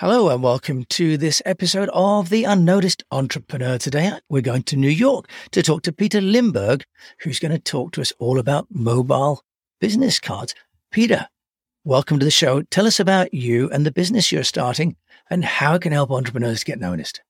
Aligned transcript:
Hello 0.00 0.28
and 0.28 0.44
welcome 0.44 0.84
to 0.90 1.16
this 1.16 1.42
episode 1.44 1.90
of 1.92 2.28
The 2.28 2.44
Unnoticed 2.44 3.02
Entrepreneur. 3.10 3.78
Today 3.78 4.12
we're 4.28 4.42
going 4.42 4.62
to 4.62 4.76
New 4.76 4.88
York 4.88 5.28
to 5.50 5.60
talk 5.60 5.82
to 5.82 5.92
Pieter 5.92 6.20
Limburg, 6.20 6.84
who's 7.18 7.40
going 7.40 7.50
to 7.50 7.58
talk 7.58 7.90
to 7.94 8.00
us 8.00 8.12
all 8.20 8.38
about 8.38 8.68
mobile 8.70 9.42
business 9.80 10.20
cards. 10.20 10.54
Pieter, 10.92 11.26
welcome 11.82 12.20
to 12.20 12.24
the 12.24 12.30
show. 12.30 12.62
Tell 12.62 12.86
us 12.86 13.00
about 13.00 13.34
you 13.34 13.68
and 13.70 13.84
the 13.84 13.90
business 13.90 14.30
you're 14.30 14.44
starting 14.44 14.94
and 15.30 15.44
how 15.44 15.74
it 15.74 15.82
can 15.82 15.90
help 15.90 16.12
entrepreneurs 16.12 16.62
get 16.62 16.78
noticed. 16.78 17.20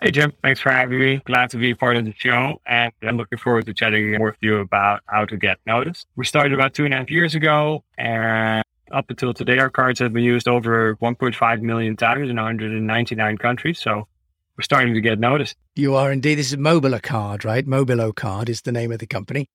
Hey, 0.00 0.10
Jim. 0.10 0.32
Thanks 0.42 0.58
for 0.58 0.72
having 0.72 0.98
me. 0.98 1.20
Glad 1.24 1.50
to 1.50 1.56
be 1.56 1.72
part 1.72 1.96
of 1.96 2.04
the 2.04 2.14
show. 2.18 2.60
And 2.66 2.92
I'm 3.02 3.16
looking 3.16 3.38
forward 3.38 3.66
to 3.66 3.74
chatting 3.74 4.18
more 4.18 4.30
with 4.30 4.38
you 4.40 4.56
about 4.56 5.02
how 5.06 5.24
to 5.24 5.36
get 5.36 5.58
noticed. 5.66 6.08
We 6.16 6.24
started 6.24 6.52
about 6.52 6.74
two 6.74 6.84
and 6.84 6.92
a 6.92 6.96
half 6.96 7.12
years 7.12 7.36
ago 7.36 7.84
and 7.96 8.64
up 8.92 9.10
until 9.10 9.34
today, 9.34 9.58
our 9.58 9.70
cards 9.70 10.00
have 10.00 10.12
been 10.12 10.24
used 10.24 10.48
over 10.48 10.96
1.5 10.96 11.60
million 11.62 11.96
times 11.96 12.30
in 12.30 12.36
199 12.36 13.38
countries. 13.38 13.78
So 13.78 14.06
we're 14.56 14.62
starting 14.62 14.94
to 14.94 15.00
get 15.00 15.18
noticed. 15.18 15.56
You 15.76 15.94
are 15.94 16.10
indeed. 16.10 16.36
This 16.36 16.50
is 16.50 16.56
Mobile 16.56 16.98
Card, 17.00 17.44
right? 17.44 17.66
Mobilo 17.66 18.14
Card 18.14 18.48
is 18.48 18.62
the 18.62 18.72
name 18.72 18.92
of 18.92 18.98
the 18.98 19.06
company. 19.06 19.48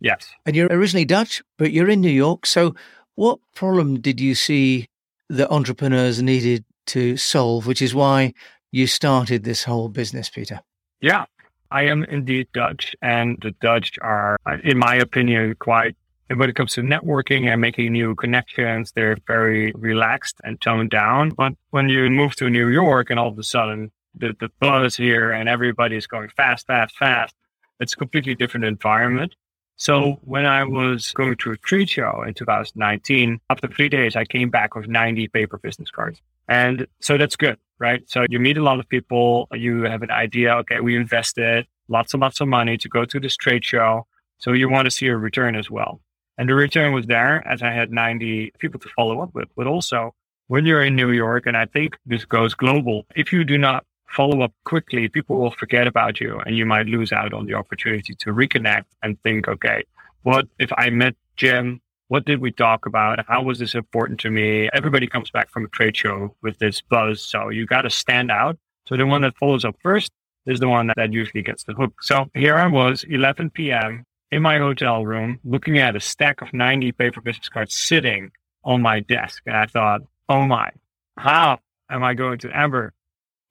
Yes. 0.00 0.28
And 0.44 0.56
you're 0.56 0.68
originally 0.68 1.04
Dutch, 1.04 1.42
but 1.58 1.72
you're 1.72 1.88
in 1.88 2.00
New 2.00 2.10
York. 2.10 2.44
So 2.44 2.74
what 3.14 3.38
problem 3.54 4.00
did 4.00 4.20
you 4.20 4.34
see 4.34 4.88
that 5.30 5.50
entrepreneurs 5.50 6.22
needed 6.22 6.64
to 6.86 7.16
solve, 7.16 7.66
which 7.66 7.80
is 7.80 7.94
why 7.94 8.34
you 8.72 8.86
started 8.86 9.44
this 9.44 9.64
whole 9.64 9.88
business, 9.88 10.28
Pieter? 10.28 10.60
Yeah, 11.00 11.24
I 11.70 11.84
am 11.84 12.04
indeed 12.04 12.48
Dutch. 12.52 12.94
And 13.00 13.38
the 13.40 13.52
Dutch 13.60 13.98
are, 14.02 14.36
in 14.64 14.76
my 14.76 14.96
opinion, 14.96 15.54
quite 15.58 15.96
and 16.32 16.38
when 16.38 16.48
it 16.48 16.56
comes 16.56 16.72
to 16.72 16.80
networking 16.80 17.46
and 17.52 17.60
making 17.60 17.92
new 17.92 18.14
connections, 18.14 18.92
they're 18.92 19.18
very 19.26 19.70
relaxed 19.72 20.36
and 20.44 20.58
toned 20.62 20.88
down. 20.88 21.28
But 21.28 21.52
when 21.72 21.90
you 21.90 22.08
move 22.08 22.36
to 22.36 22.48
New 22.48 22.68
York 22.68 23.10
and 23.10 23.20
all 23.20 23.28
of 23.28 23.38
a 23.38 23.42
sudden 23.42 23.92
the, 24.14 24.34
the 24.40 24.48
buzz 24.58 24.96
here 24.96 25.30
and 25.30 25.46
everybody's 25.46 26.06
going 26.06 26.30
fast, 26.30 26.66
fast, 26.66 26.96
fast, 26.96 27.34
it's 27.80 27.92
a 27.92 27.96
completely 27.96 28.34
different 28.34 28.64
environment. 28.64 29.34
So 29.76 30.20
when 30.22 30.46
I 30.46 30.64
was 30.64 31.12
going 31.12 31.36
to 31.36 31.50
a 31.50 31.58
trade 31.58 31.90
show 31.90 32.24
in 32.26 32.32
2019, 32.32 33.38
after 33.50 33.68
three 33.68 33.90
days, 33.90 34.16
I 34.16 34.24
came 34.24 34.48
back 34.48 34.74
with 34.74 34.88
90 34.88 35.28
paper 35.28 35.58
business 35.58 35.90
cards. 35.90 36.22
And 36.48 36.86
so 37.02 37.18
that's 37.18 37.36
good, 37.36 37.58
right? 37.78 38.08
So 38.08 38.24
you 38.30 38.40
meet 38.40 38.56
a 38.56 38.62
lot 38.62 38.80
of 38.80 38.88
people. 38.88 39.48
You 39.52 39.82
have 39.82 40.00
an 40.00 40.10
idea. 40.10 40.54
Okay, 40.60 40.80
we 40.80 40.96
invested 40.96 41.66
lots 41.88 42.14
and 42.14 42.22
lots 42.22 42.40
of 42.40 42.48
money 42.48 42.78
to 42.78 42.88
go 42.88 43.04
to 43.04 43.20
this 43.20 43.36
trade 43.36 43.66
show. 43.66 44.06
So 44.38 44.54
you 44.54 44.70
want 44.70 44.86
to 44.86 44.90
see 44.90 45.08
a 45.08 45.16
return 45.18 45.56
as 45.56 45.70
well. 45.70 46.00
And 46.38 46.48
the 46.48 46.54
return 46.54 46.92
was 46.92 47.06
there 47.06 47.46
as 47.46 47.62
I 47.62 47.70
had 47.70 47.92
90 47.92 48.52
people 48.58 48.80
to 48.80 48.88
follow 48.96 49.20
up 49.20 49.34
with. 49.34 49.48
But 49.56 49.66
also, 49.66 50.14
when 50.48 50.66
you're 50.66 50.82
in 50.82 50.96
New 50.96 51.10
York, 51.10 51.46
and 51.46 51.56
I 51.56 51.66
think 51.66 51.96
this 52.06 52.24
goes 52.24 52.54
global, 52.54 53.06
if 53.14 53.32
you 53.32 53.44
do 53.44 53.58
not 53.58 53.84
follow 54.08 54.42
up 54.42 54.52
quickly, 54.64 55.08
people 55.08 55.36
will 55.36 55.50
forget 55.52 55.86
about 55.86 56.20
you 56.20 56.38
and 56.44 56.56
you 56.56 56.66
might 56.66 56.86
lose 56.86 57.12
out 57.12 57.32
on 57.32 57.46
the 57.46 57.54
opportunity 57.54 58.14
to 58.14 58.30
reconnect 58.30 58.84
and 59.02 59.20
think, 59.22 59.48
okay, 59.48 59.84
what 60.22 60.46
if 60.58 60.70
I 60.76 60.90
met 60.90 61.16
Jim? 61.36 61.80
What 62.08 62.26
did 62.26 62.40
we 62.40 62.52
talk 62.52 62.84
about? 62.84 63.24
How 63.26 63.42
was 63.42 63.58
this 63.58 63.74
important 63.74 64.20
to 64.20 64.30
me? 64.30 64.68
Everybody 64.74 65.06
comes 65.06 65.30
back 65.30 65.50
from 65.50 65.64
a 65.64 65.68
trade 65.68 65.96
show 65.96 66.36
with 66.42 66.58
this 66.58 66.82
buzz. 66.82 67.22
So 67.24 67.48
you 67.48 67.64
got 67.64 67.82
to 67.82 67.90
stand 67.90 68.30
out. 68.30 68.58
So 68.86 68.96
the 68.98 69.06
one 69.06 69.22
that 69.22 69.36
follows 69.38 69.64
up 69.64 69.76
first 69.82 70.12
is 70.44 70.60
the 70.60 70.68
one 70.68 70.90
that, 70.96 71.12
usually 71.12 71.42
gets 71.42 71.64
the 71.64 71.72
hook. 71.72 72.02
So 72.02 72.26
here 72.34 72.56
I 72.56 72.66
was, 72.66 73.04
11 73.04 73.50
p.m 73.50 74.04
in 74.32 74.40
my 74.40 74.58
hotel 74.58 75.04
room 75.04 75.38
looking 75.44 75.78
at 75.78 75.94
a 75.94 76.00
stack 76.00 76.40
of 76.40 76.52
90 76.54 76.90
paper 76.92 77.20
business 77.20 77.50
cards 77.50 77.74
sitting 77.74 78.32
on 78.64 78.80
my 78.80 79.00
desk. 79.00 79.42
And 79.46 79.54
I 79.54 79.66
thought, 79.66 80.00
oh 80.28 80.46
my, 80.46 80.70
how 81.18 81.58
am 81.90 82.02
I 82.02 82.14
going 82.14 82.38
to 82.38 82.56
ever 82.56 82.94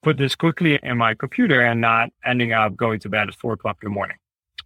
put 0.02 0.18
this 0.18 0.34
quickly 0.34 0.80
in 0.82 0.98
my 0.98 1.14
computer 1.14 1.60
and 1.60 1.80
not 1.80 2.10
ending 2.24 2.52
up 2.52 2.76
going 2.76 2.98
to 3.00 3.08
bed 3.08 3.28
at 3.28 3.36
four 3.36 3.52
o'clock 3.52 3.78
in 3.80 3.86
the 3.86 3.94
morning? 3.94 4.16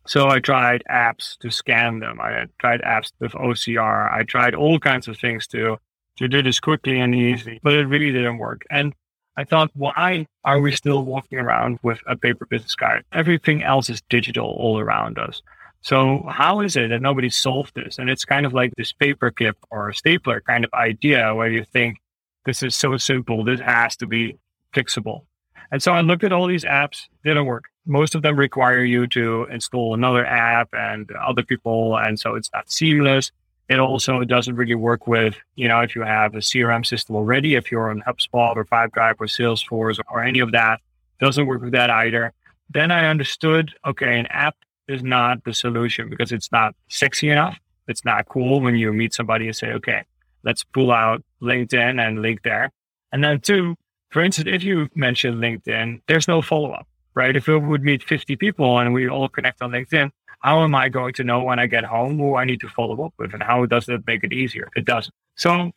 So 0.07 0.29
I 0.29 0.41
tried 0.41 0.83
apps 0.91 1.37
to 1.39 1.51
scan 1.51 1.99
them. 1.99 2.19
I 2.21 2.47
tried 2.59 2.81
apps 2.81 3.13
with 3.21 3.33
OCR. 3.33 4.11
I 4.11 4.23
tried 4.23 4.55
all 4.55 4.79
kinds 4.79 5.09
of 5.09 5.19
things 5.19 5.47
to, 5.49 5.77
to 6.17 6.29
do 6.29 6.43
this 6.43 6.61
quickly 6.61 6.99
and 6.99 7.15
easy, 7.15 7.61
but 7.63 7.75
it 7.75 7.87
really 7.87 8.13
didn't 8.13 8.39
work. 8.39 8.63
And 8.71 8.95
I 9.37 9.45
thought, 9.45 9.71
why 9.75 10.27
are 10.45 10.61
we 10.61 10.73
still 10.73 11.05
walking 11.05 11.39
around 11.39 11.79
with 11.83 11.99
a 12.07 12.17
paper 12.17 12.47
business 12.47 12.75
card? 12.75 13.05
Everything 13.13 13.63
else 13.63 13.91
is 13.91 14.01
digital 14.09 14.47
all 14.59 14.79
around 14.79 15.19
us. 15.19 15.43
So 15.81 16.25
how 16.29 16.61
is 16.61 16.77
it 16.77 16.89
that 16.89 17.01
nobody 17.01 17.31
solved 17.31 17.75
this? 17.75 17.99
And 17.99 18.11
it's 18.11 18.25
kind 18.25 18.45
of 18.45 18.53
like 18.53 18.73
this 18.77 18.93
paperclip 18.93 19.55
or 19.71 19.93
stapler 19.93 20.41
kind 20.41 20.65
of 20.65 20.73
idea 20.75 21.35
where 21.35 21.51
you 21.51 21.65
think 21.65 21.99
this 22.45 22.63
is 22.63 22.75
so 22.75 22.97
simple, 22.97 23.45
this 23.45 23.61
has 23.61 23.97
to 23.97 24.07
be 24.07 24.39
fixable. 24.75 25.23
And 25.71 25.83
so 25.83 25.93
I 25.93 26.01
looked 26.01 26.25
at 26.25 26.33
all 26.33 26.47
these 26.47 26.65
apps, 26.65 27.07
didn't 27.25 27.47
work. 27.47 27.65
Most 27.87 28.15
of 28.15 28.23
them 28.23 28.37
require 28.37 28.85
you 28.85 29.07
to 29.09 29.47
install 29.51 29.95
another 29.95 30.25
app 30.25 30.69
and 30.73 31.11
other 31.13 31.43
people. 31.43 31.97
And 31.99 32.19
so 32.19 32.35
it's 32.35 32.51
not 32.53 32.71
seamless. 32.71 33.33
It 33.69 33.81
also 33.81 34.23
doesn't 34.23 34.55
really 34.55 34.77
work 34.77 35.09
with, 35.09 35.37
you 35.57 35.67
know, 35.67 35.81
if 35.81 35.97
you 35.97 36.03
have 36.03 36.35
a 36.35 36.39
CRM 36.39 36.87
system 36.87 37.17
already, 37.17 37.57
if 37.57 37.73
you're 37.73 37.91
on 37.91 38.03
HubSpot 38.07 38.55
or 38.55 38.65
Pipedrive 38.65 39.17
or 39.19 39.27
Salesforce 39.27 39.99
or 40.09 40.23
any 40.23 40.39
of 40.39 40.53
that, 40.53 40.81
doesn't 41.19 41.47
work 41.47 41.63
with 41.63 41.73
that 41.73 41.91
either. 41.91 42.33
Then 42.71 42.93
I 42.93 43.07
understood, 43.07 43.73
okay, 43.85 44.19
an 44.21 44.27
app 44.27 44.57
is 44.89 45.03
not 45.03 45.45
the 45.45 45.55
solution 45.55 46.09
because 46.09 46.33
it's 46.33 46.51
not 46.53 46.75
sexy 46.89 47.31
enough. 47.31 47.59
It's 47.89 48.05
not 48.05 48.29
cool 48.29 48.61
when 48.61 48.77
you 48.77 48.93
meet 48.93 49.15
somebody 49.15 49.47
and 49.47 49.57
say, 49.57 49.73
okay, 49.73 50.05
let's 50.45 50.65
pull 50.65 50.91
out 50.91 51.23
LinkedIn 51.43 52.01
and 52.01 52.23
link 52.23 52.43
there. 52.43 52.71
And 53.13 53.23
then 53.23 53.41
two, 53.41 53.77
for 54.11 54.23
instance, 54.23 54.49
if 54.51 54.63
you 54.63 54.89
mention 54.95 55.37
LinkedIn, 55.37 56.03
there's 56.07 56.29
no 56.29 56.43
follow 56.43 56.73
up, 56.73 56.87
right? 57.15 57.37
If 57.37 57.47
we 57.47 57.57
would 57.57 57.83
meet 57.83 58.03
50 58.03 58.37
people 58.37 58.79
and 58.79 58.93
we 58.93 59.09
all 59.09 59.29
connect 59.29 59.63
on 59.63 59.71
LinkedIn, 59.71 60.11
how 60.41 60.63
am 60.63 60.75
I 60.75 60.89
going 60.89 61.15
to 61.15 61.25
know 61.25 61.43
when 61.43 61.59
I 61.59 61.67
get 61.67 61.85
home 61.85 62.19
who 62.19 62.37
I 62.37 62.45
need 62.45 62.61
to 62.61 62.69
follow 62.69 63.05
up 63.05 63.15
with 63.19 63.35
and 63.35 63.43
how 63.43 63.67
does 63.67 63.87
that 63.87 64.07
make 64.07 64.23
it 64.23 64.33
easier? 64.33 64.69
It 64.77 64.85
doesn't. 64.85 65.15
So 65.35 65.73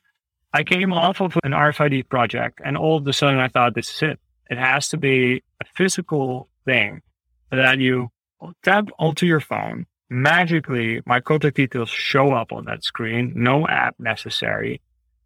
I 0.54 0.64
came 0.64 0.94
off 0.94 1.22
of 1.22 1.38
an 1.44 1.52
RFID 1.52 2.10
project 2.10 2.60
and 2.64 2.78
all 2.78 2.98
of 2.98 3.08
a 3.08 3.14
sudden 3.14 3.40
I 3.40 3.48
thought 3.48 3.76
this 3.76 3.90
is 3.90 4.02
it. 4.02 4.20
It 4.50 4.58
has 4.58 4.90
to 4.90 4.98
be 4.98 5.44
a 5.62 5.66
physical 5.76 6.50
thing 6.66 7.02
that 7.52 7.80
you 7.80 8.10
tap 8.64 8.90
onto 8.98 9.26
your 9.26 9.40
phone. 9.40 9.86
Magically, 10.10 11.02
my 11.06 11.20
contact 11.20 11.56
details 11.56 11.90
show 11.90 12.34
up 12.34 12.52
on 12.52 12.66
that 12.66 12.84
screen, 12.84 13.34
no 13.36 13.68
app 13.68 13.96
necessary. 14.00 14.82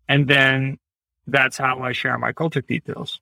And 0.09 0.27
then 0.27 0.77
that's 1.25 1.57
how 1.57 1.79
I 1.79 1.93
share 1.93 2.17
my 2.17 2.33
contact 2.33 2.67
details. 2.67 3.19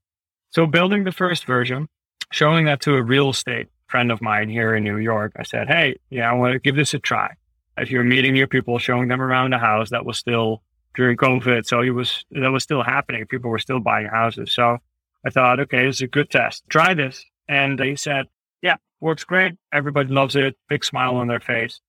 So 0.50 0.66
building 0.66 1.04
the 1.04 1.12
first 1.12 1.46
version, 1.46 1.88
showing 2.32 2.66
that 2.66 2.82
to 2.82 2.96
a 2.96 3.04
real 3.04 3.30
estate 3.30 3.68
friend 3.88 4.12
of 4.12 4.22
mine 4.22 4.50
here 4.50 4.76
in 4.76 4.84
New 4.84 4.98
York, 4.98 5.34
I 5.36 5.44
said, 5.44 5.68
Hey, 5.68 5.98
yeah, 6.10 6.30
I 6.30 6.34
want 6.34 6.54
to 6.54 6.60
give 6.60 6.76
this 6.76 6.94
a 6.94 7.00
try. 7.00 7.36
If 7.78 7.92
you're 7.92 8.04
meeting 8.04 8.36
your 8.36 8.48
people, 8.48 8.80
showing 8.80 9.08
them 9.08 9.22
around 9.22 9.52
the 9.52 9.58
house, 9.58 9.92
that 9.92 10.06
was 10.06 10.18
still 10.18 10.64
during 10.96 11.18
COVID. 11.18 11.66
So 11.66 11.82
it 11.82 11.92
was, 11.92 12.26
that 12.32 12.50
was 12.50 12.64
still 12.64 12.84
happening. 12.84 13.26
People 13.28 13.50
were 13.50 13.60
still 13.60 13.80
buying 13.80 14.08
houses. 14.08 14.52
So 14.52 14.78
I 15.26 15.30
thought, 15.30 15.60
okay, 15.62 15.86
this 15.86 15.98
is 15.98 16.02
a 16.02 16.08
good 16.08 16.30
test. 16.30 16.64
Try 16.70 16.94
this. 16.94 17.24
And 17.48 17.80
they 17.80 17.96
said, 17.96 18.26
yeah, 18.62 18.78
works 19.00 19.24
great. 19.24 19.54
Everybody 19.74 20.10
loves 20.10 20.36
it. 20.36 20.56
Big 20.70 20.84
smile 20.84 21.16
on 21.16 21.28
their 21.28 21.40
face. 21.40 21.80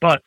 But 0.00 0.22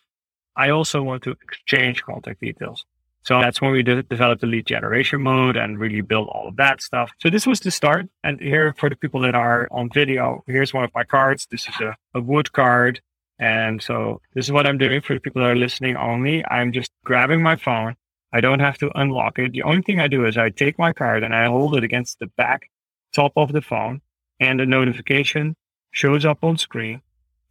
I 0.55 0.69
also 0.69 1.03
want 1.03 1.23
to 1.23 1.31
exchange 1.31 2.03
contact 2.03 2.41
details. 2.41 2.85
So 3.23 3.41
that's 3.41 3.61
when 3.61 3.71
we 3.71 3.83
did 3.83 4.07
develop 4.07 4.39
the 4.39 4.47
lead 4.47 4.65
generation 4.65 5.21
mode 5.21 5.57
and 5.57 5.77
really 5.77 5.99
build 5.99 6.29
all 6.29 6.47
of 6.47 6.55
that 6.55 6.81
stuff. 6.81 7.11
So 7.19 7.29
this 7.29 7.45
was 7.45 7.59
the 7.59 7.71
start. 7.71 8.07
And 8.23 8.39
here 8.39 8.73
for 8.77 8.89
the 8.89 8.95
people 8.95 9.19
that 9.21 9.35
are 9.35 9.67
on 9.69 9.89
video, 9.93 10.43
here's 10.47 10.73
one 10.73 10.85
of 10.85 10.91
my 10.95 11.03
cards. 11.03 11.45
This 11.51 11.67
is 11.67 11.75
a, 11.81 11.97
a 12.13 12.21
wood 12.21 12.53
card. 12.53 13.01
And 13.37 13.81
so 13.81 14.21
this 14.33 14.45
is 14.45 14.51
what 14.53 14.65
I'm 14.65 14.77
doing 14.77 15.01
for 15.01 15.13
the 15.13 15.19
people 15.19 15.41
that 15.41 15.51
are 15.51 15.57
listening 15.57 15.97
only. 15.97 16.45
I'm 16.45 16.71
just 16.71 16.91
grabbing 17.03 17.43
my 17.43 17.57
phone. 17.57 17.95
I 18.31 18.39
don't 18.39 18.61
have 18.61 18.77
to 18.77 18.91
unlock 18.95 19.39
it. 19.39 19.51
The 19.51 19.63
only 19.63 19.81
thing 19.81 19.99
I 19.99 20.07
do 20.07 20.25
is 20.25 20.37
I 20.37 20.49
take 20.49 20.79
my 20.79 20.93
card 20.93 21.23
and 21.23 21.35
I 21.35 21.47
hold 21.47 21.75
it 21.75 21.83
against 21.83 22.19
the 22.19 22.27
back 22.37 22.69
top 23.13 23.33
of 23.35 23.51
the 23.51 23.61
phone 23.61 24.01
and 24.39 24.59
the 24.59 24.65
notification 24.65 25.55
shows 25.91 26.25
up 26.25 26.43
on 26.43 26.57
screen 26.57 27.01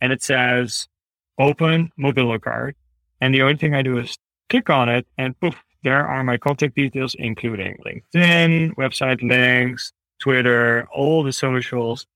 and 0.00 0.12
it 0.12 0.22
says 0.22 0.88
open 1.38 1.90
Mobilo 1.98 2.40
card. 2.40 2.76
And 3.20 3.34
the 3.34 3.42
only 3.42 3.56
thing 3.56 3.74
I 3.74 3.82
do 3.82 3.98
is 3.98 4.16
click 4.50 4.70
on 4.70 4.88
it 4.88 5.06
and 5.18 5.38
poof, 5.40 5.56
there 5.82 6.06
are 6.06 6.24
my 6.24 6.36
contact 6.36 6.74
details, 6.74 7.14
including 7.18 7.76
LinkedIn, 7.86 8.74
website 8.74 9.22
links, 9.22 9.92
Twitter, 10.18 10.86
all 10.92 11.22
the 11.22 11.32
socials, 11.32 12.06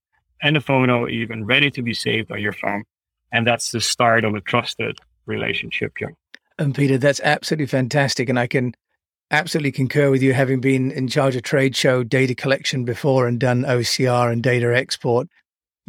and 0.42 0.56
the 0.56 0.60
photo 0.60 1.08
even 1.08 1.44
ready 1.44 1.70
to 1.70 1.82
be 1.82 1.94
saved 1.94 2.32
on 2.32 2.40
your 2.40 2.52
phone. 2.52 2.84
And 3.32 3.46
that's 3.46 3.70
the 3.70 3.80
start 3.80 4.24
of 4.24 4.34
a 4.34 4.40
trusted 4.40 4.98
relationship 5.26 5.92
here. 5.98 6.14
And 6.58 6.74
Pieter, 6.74 6.98
that's 6.98 7.20
absolutely 7.20 7.66
fantastic. 7.66 8.28
And 8.28 8.38
I 8.38 8.46
can 8.46 8.74
absolutely 9.30 9.72
concur 9.72 10.10
with 10.10 10.22
you 10.22 10.32
having 10.32 10.60
been 10.60 10.90
in 10.90 11.08
charge 11.08 11.36
of 11.36 11.42
trade 11.42 11.76
show 11.76 12.02
data 12.02 12.34
collection 12.34 12.84
before 12.84 13.28
and 13.28 13.38
done 13.38 13.62
OCR 13.62 14.32
and 14.32 14.42
data 14.42 14.76
export 14.76 15.28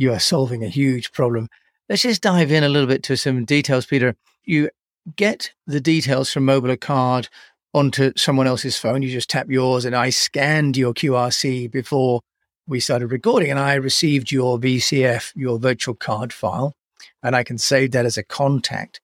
you 0.01 0.11
are 0.11 0.19
solving 0.19 0.63
a 0.63 0.67
huge 0.67 1.11
problem. 1.11 1.47
Let's 1.87 2.01
just 2.01 2.23
dive 2.23 2.51
in 2.51 2.63
a 2.63 2.69
little 2.69 2.87
bit 2.87 3.03
to 3.03 3.15
some 3.15 3.45
details, 3.45 3.85
Pieter. 3.85 4.15
You 4.43 4.71
get 5.15 5.51
the 5.67 5.79
details 5.79 6.33
from 6.33 6.47
Mobilo 6.47 6.79
Card 6.79 7.29
onto 7.71 8.11
someone 8.17 8.47
else's 8.47 8.79
phone. 8.79 9.03
You 9.03 9.11
just 9.11 9.29
tap 9.29 9.47
yours, 9.47 9.85
and 9.85 9.95
I 9.95 10.09
scanned 10.09 10.75
your 10.75 10.95
QRC 10.95 11.69
before 11.69 12.21
we 12.67 12.79
started 12.79 13.11
recording, 13.11 13.51
and 13.51 13.59
I 13.59 13.75
received 13.75 14.31
your 14.31 14.57
VCF, 14.57 15.33
your 15.35 15.59
virtual 15.59 15.93
card 15.93 16.33
file, 16.33 16.73
and 17.21 17.35
I 17.35 17.43
can 17.43 17.59
save 17.59 17.91
that 17.91 18.07
as 18.07 18.17
a 18.17 18.23
contact. 18.23 19.01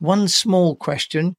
One 0.00 0.26
small 0.26 0.74
question 0.74 1.36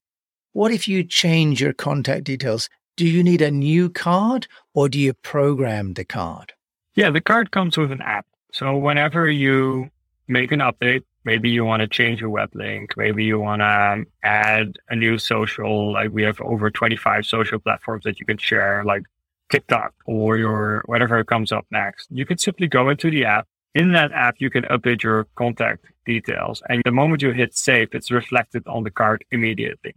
What 0.54 0.72
if 0.72 0.88
you 0.88 1.04
change 1.04 1.62
your 1.62 1.74
contact 1.74 2.24
details? 2.24 2.70
Do 2.96 3.06
you 3.06 3.24
need 3.24 3.42
a 3.42 3.52
new 3.52 3.90
card 3.90 4.48
or 4.74 4.88
do 4.88 4.98
you 4.98 5.14
program 5.14 5.96
the 5.96 6.06
card? 6.06 6.54
Yeah, 6.96 7.10
the 7.10 7.22
card 7.22 7.52
comes 7.52 7.78
with 7.78 7.92
an 7.92 8.02
app. 8.02 8.26
So 8.52 8.78
whenever 8.78 9.30
you 9.30 9.90
make 10.28 10.52
an 10.52 10.60
update, 10.60 11.04
maybe 11.24 11.50
you 11.50 11.64
want 11.64 11.82
to 11.82 11.88
change 11.88 12.20
your 12.20 12.30
web 12.30 12.50
link, 12.54 12.96
maybe 12.98 13.24
you 13.24 13.40
want 13.40 13.62
to 13.62 13.66
um, 13.66 14.08
add 14.24 14.78
a 14.90 14.96
new 14.96 15.18
social, 15.18 15.94
like 15.94 16.12
we 16.12 16.24
have 16.24 16.40
over 16.42 16.70
25 16.70 17.26
social 17.26 17.60
platforms 17.60 18.04
that 18.04 18.20
you 18.20 18.26
can 18.26 18.38
share, 18.38 18.84
like 18.84 19.04
TikTok 19.52 19.94
or 20.06 20.38
your 20.38 20.84
whatever 20.86 21.24
comes 21.24 21.52
up 21.52 21.66
next. 21.72 22.08
You 22.10 22.26
can 22.26 22.38
simply 22.38 22.68
go 22.68 22.90
into 22.90 23.12
the 23.12 23.26
app. 23.26 23.48
In 23.74 23.94
that 23.94 24.12
app, 24.12 24.36
you 24.40 24.50
can 24.50 24.64
update 24.64 25.02
your 25.02 25.28
contact 25.36 25.86
details. 26.06 26.62
And 26.68 26.82
the 26.84 26.92
moment 26.92 27.22
you 27.22 27.32
hit 27.32 27.56
save, 27.56 27.90
it's 27.94 28.12
reflected 28.12 28.68
on 28.68 28.84
the 28.84 28.92
card 28.92 29.24
immediately. 29.32 29.96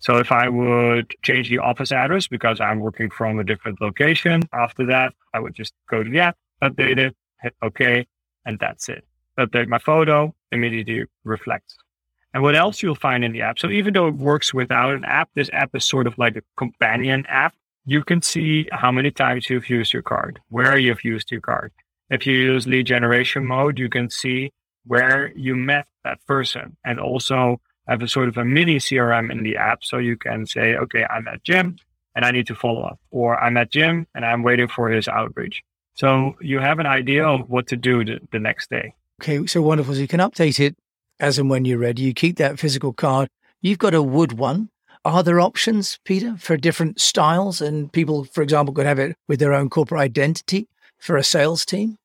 So 0.00 0.18
if 0.18 0.32
I 0.32 0.48
would 0.48 1.14
change 1.22 1.48
the 1.48 1.58
office 1.58 1.92
address 1.92 2.26
because 2.26 2.60
I'm 2.60 2.80
working 2.80 3.10
from 3.10 3.38
a 3.38 3.44
different 3.44 3.80
location, 3.80 4.42
after 4.52 4.86
that, 4.86 5.14
I 5.32 5.38
would 5.38 5.54
just 5.54 5.72
go 5.88 6.02
to 6.02 6.10
the 6.10 6.18
app, 6.18 6.36
update 6.60 6.98
it, 6.98 7.14
hit 7.42 7.54
OK, 7.62 8.06
and 8.44 8.58
that's 8.58 8.88
it. 8.88 9.04
Update 9.38 9.68
my 9.68 9.78
photo, 9.78 10.34
immediately 10.50 11.04
reflects. 11.24 11.76
And 12.34 12.42
what 12.42 12.56
else 12.56 12.82
you'll 12.82 12.94
find 12.94 13.24
in 13.24 13.32
the 13.32 13.42
app? 13.42 13.58
So 13.58 13.68
even 13.70 13.92
though 13.92 14.08
it 14.08 14.14
works 14.14 14.54
without 14.54 14.94
an 14.94 15.04
app, 15.04 15.30
this 15.34 15.50
app 15.52 15.70
is 15.74 15.84
sort 15.84 16.06
of 16.06 16.16
like 16.16 16.36
a 16.36 16.42
companion 16.56 17.26
app 17.28 17.54
you 17.84 18.04
can 18.04 18.22
see 18.22 18.68
how 18.70 18.92
many 18.92 19.10
times 19.10 19.50
you've 19.50 19.68
used 19.68 19.92
your 19.92 20.02
card, 20.02 20.40
where 20.48 20.78
you've 20.78 21.04
used 21.04 21.30
your 21.30 21.40
card. 21.40 21.72
If 22.10 22.26
you 22.26 22.34
use 22.34 22.66
lead 22.66 22.86
generation 22.86 23.46
mode, 23.46 23.78
you 23.78 23.88
can 23.88 24.10
see 24.10 24.52
where 24.84 25.32
you 25.34 25.54
met 25.54 25.86
that 26.04 26.24
person 26.26 26.76
and 26.84 27.00
also 27.00 27.60
have 27.88 28.02
a 28.02 28.08
sort 28.08 28.28
of 28.28 28.36
a 28.36 28.44
mini 28.44 28.76
CRM 28.76 29.30
in 29.32 29.42
the 29.42 29.56
app. 29.56 29.82
So 29.82 29.98
you 29.98 30.16
can 30.16 30.46
say, 30.46 30.76
okay, 30.76 31.04
I'm 31.10 31.26
at 31.26 31.42
Jim 31.42 31.76
and 32.14 32.24
I 32.24 32.30
need 32.30 32.46
to 32.48 32.54
follow 32.54 32.82
up, 32.82 33.00
or 33.10 33.42
I'm 33.42 33.56
at 33.56 33.70
Jim 33.70 34.06
and 34.14 34.24
I'm 34.24 34.42
waiting 34.42 34.68
for 34.68 34.88
his 34.88 35.08
outreach. 35.08 35.62
So 35.94 36.36
you 36.40 36.58
have 36.58 36.78
an 36.78 36.86
idea 36.86 37.26
of 37.26 37.48
what 37.50 37.66
to 37.68 37.76
do 37.76 38.04
the, 38.04 38.18
the 38.30 38.38
next 38.38 38.70
day. 38.70 38.94
Okay, 39.20 39.46
so 39.46 39.62
wonderful. 39.62 39.94
So 39.94 40.00
you 40.00 40.08
can 40.08 40.20
update 40.20 40.58
it 40.58 40.76
as 41.20 41.38
and 41.38 41.50
when 41.50 41.64
you're 41.64 41.78
ready. 41.78 42.02
You 42.02 42.14
keep 42.14 42.36
that 42.38 42.58
physical 42.58 42.92
card. 42.92 43.28
You've 43.60 43.78
got 43.78 43.94
a 43.94 44.02
wood 44.02 44.32
one 44.32 44.70
are 45.04 45.22
there 45.22 45.40
options, 45.40 45.98
Pieter, 46.04 46.36
for 46.38 46.56
different 46.56 47.00
styles? 47.00 47.60
And 47.60 47.92
people, 47.92 48.24
for 48.24 48.42
example, 48.42 48.74
could 48.74 48.86
have 48.86 48.98
it 48.98 49.16
with 49.28 49.40
their 49.40 49.52
own 49.52 49.68
corporate 49.68 50.00
identity 50.00 50.68
for 50.98 51.16
a 51.16 51.24
sales 51.24 51.64
team? 51.64 51.96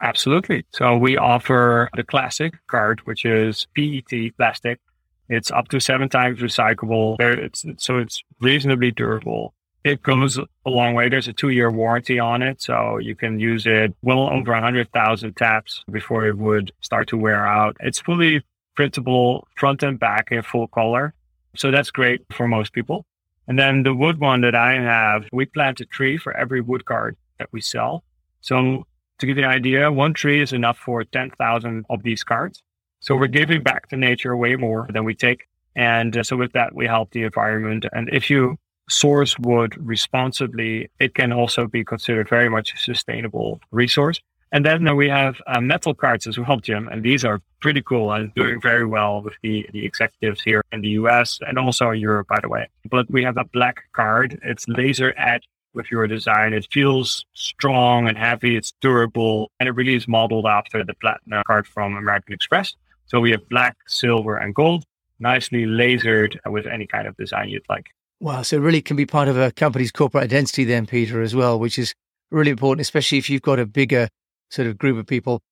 Absolutely. 0.00 0.64
So 0.70 0.96
we 0.96 1.16
offer 1.16 1.88
the 1.96 2.04
classic 2.04 2.54
card, 2.68 3.00
which 3.06 3.24
is 3.24 3.66
PET 3.74 4.36
plastic. 4.36 4.80
It's 5.28 5.50
up 5.50 5.68
to 5.68 5.80
seven 5.80 6.08
times 6.08 6.40
recyclable. 6.40 7.16
It's, 7.18 7.64
so 7.78 7.98
it's 7.98 8.22
reasonably 8.40 8.90
durable. 8.90 9.54
It 9.84 10.02
goes 10.02 10.38
a 10.38 10.70
long 10.70 10.94
way. 10.94 11.10
There's 11.10 11.28
a 11.28 11.32
two 11.34 11.50
year 11.50 11.70
warranty 11.70 12.18
on 12.18 12.40
it. 12.40 12.62
So 12.62 12.96
you 12.96 13.14
can 13.14 13.38
use 13.38 13.66
it 13.66 13.94
well 14.02 14.30
over 14.30 14.52
100,000 14.52 15.36
taps 15.36 15.84
before 15.90 16.26
it 16.26 16.38
would 16.38 16.72
start 16.80 17.08
to 17.08 17.18
wear 17.18 17.46
out. 17.46 17.76
It's 17.80 18.00
fully 18.00 18.42
printable 18.74 19.46
front 19.56 19.82
and 19.82 20.00
back 20.00 20.32
in 20.32 20.42
full 20.42 20.68
color. 20.68 21.12
So 21.54 21.70
that's 21.70 21.90
great 21.90 22.22
for 22.32 22.48
most 22.48 22.72
people. 22.72 23.04
And 23.46 23.58
then 23.58 23.82
the 23.82 23.94
wood 23.94 24.18
one 24.18 24.40
that 24.40 24.54
I 24.54 24.72
have, 24.72 25.26
we 25.32 25.44
plant 25.44 25.80
a 25.80 25.84
tree 25.84 26.16
for 26.16 26.34
every 26.34 26.62
wood 26.62 26.86
card 26.86 27.16
that 27.38 27.48
we 27.52 27.60
sell. 27.60 28.04
So 28.40 28.86
to 29.18 29.26
give 29.26 29.36
you 29.36 29.44
an 29.44 29.50
idea, 29.50 29.92
one 29.92 30.14
tree 30.14 30.40
is 30.40 30.54
enough 30.54 30.78
for 30.78 31.04
10,000 31.04 31.84
of 31.90 32.02
these 32.02 32.24
cards. 32.24 32.62
So 33.00 33.16
we're 33.16 33.26
giving 33.26 33.62
back 33.62 33.88
to 33.90 33.98
nature 33.98 34.34
way 34.34 34.56
more 34.56 34.88
than 34.90 35.04
we 35.04 35.14
take. 35.14 35.46
And 35.76 36.24
so 36.26 36.36
with 36.36 36.52
that, 36.52 36.74
we 36.74 36.86
help 36.86 37.10
the 37.10 37.24
environment. 37.24 37.84
And 37.92 38.08
if 38.10 38.30
you 38.30 38.58
source 38.88 39.38
wood 39.38 39.74
responsibly, 39.78 40.90
it 40.98 41.14
can 41.14 41.32
also 41.32 41.66
be 41.66 41.84
considered 41.84 42.28
very 42.28 42.48
much 42.48 42.74
a 42.74 42.78
sustainable 42.78 43.60
resource. 43.70 44.20
And 44.52 44.64
then 44.64 44.94
we 44.94 45.08
have 45.08 45.42
uh, 45.48 45.60
metal 45.60 45.94
cards 45.94 46.28
as 46.28 46.38
well, 46.38 46.58
Jim. 46.58 46.86
And 46.86 47.02
these 47.02 47.24
are 47.24 47.40
pretty 47.60 47.82
cool 47.82 48.12
and 48.12 48.32
doing 48.34 48.60
very 48.60 48.86
well 48.86 49.20
with 49.20 49.34
the, 49.42 49.68
the 49.72 49.84
executives 49.84 50.42
here 50.42 50.62
in 50.70 50.80
the 50.80 50.90
US 50.90 51.40
and 51.44 51.58
also 51.58 51.90
Europe, 51.90 52.28
by 52.28 52.38
the 52.40 52.48
way. 52.48 52.68
But 52.88 53.10
we 53.10 53.24
have 53.24 53.36
a 53.36 53.44
black 53.44 53.82
card. 53.94 54.38
It's 54.44 54.68
laser 54.68 55.12
etched 55.16 55.48
with 55.72 55.90
your 55.90 56.06
design. 56.06 56.52
It 56.52 56.68
feels 56.70 57.26
strong 57.34 58.06
and 58.06 58.16
heavy. 58.16 58.56
It's 58.56 58.72
durable. 58.80 59.50
And 59.58 59.68
it 59.68 59.72
really 59.72 59.96
is 59.96 60.06
modeled 60.06 60.46
after 60.46 60.84
the 60.84 60.94
platinum 60.94 61.42
card 61.48 61.66
from 61.66 61.96
American 61.96 62.32
Express. 62.32 62.76
So 63.06 63.18
we 63.18 63.32
have 63.32 63.48
black, 63.48 63.76
silver, 63.88 64.36
and 64.36 64.54
gold, 64.54 64.84
nicely 65.18 65.66
lasered 65.66 66.38
with 66.46 66.66
any 66.66 66.86
kind 66.86 67.08
of 67.08 67.16
design 67.16 67.48
you'd 67.48 67.68
like. 67.68 67.88
Wow. 68.24 68.40
So 68.40 68.56
it 68.56 68.60
really 68.60 68.80
can 68.80 68.96
be 68.96 69.04
part 69.04 69.28
of 69.28 69.36
a 69.36 69.50
company's 69.50 69.92
corporate 69.92 70.24
identity 70.24 70.64
then, 70.64 70.86
Pieter, 70.86 71.20
as 71.20 71.34
well, 71.34 71.58
which 71.58 71.78
is 71.78 71.92
really 72.30 72.52
important, 72.52 72.80
especially 72.80 73.18
if 73.18 73.28
you've 73.28 73.42
got 73.42 73.58
a 73.58 73.66
bigger 73.66 74.08
sort 74.50 74.66
of 74.66 74.78
group 74.78 74.96
of 74.96 75.06
people. 75.06 75.42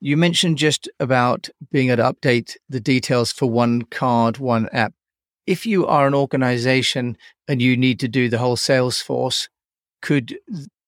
You 0.00 0.18
mentioned 0.18 0.58
just 0.58 0.86
about 1.00 1.48
being 1.72 1.88
able 1.88 2.02
to 2.02 2.12
update 2.12 2.56
the 2.68 2.78
details 2.78 3.32
for 3.32 3.48
one 3.48 3.84
card, 3.84 4.36
one 4.36 4.68
app. 4.70 4.92
If 5.46 5.64
you 5.64 5.86
are 5.86 6.06
an 6.06 6.12
organization 6.12 7.16
and 7.48 7.62
you 7.62 7.74
need 7.74 7.98
to 8.00 8.08
do 8.08 8.28
the 8.28 8.36
whole 8.36 8.58
Salesforce, 8.58 9.48
could 10.02 10.38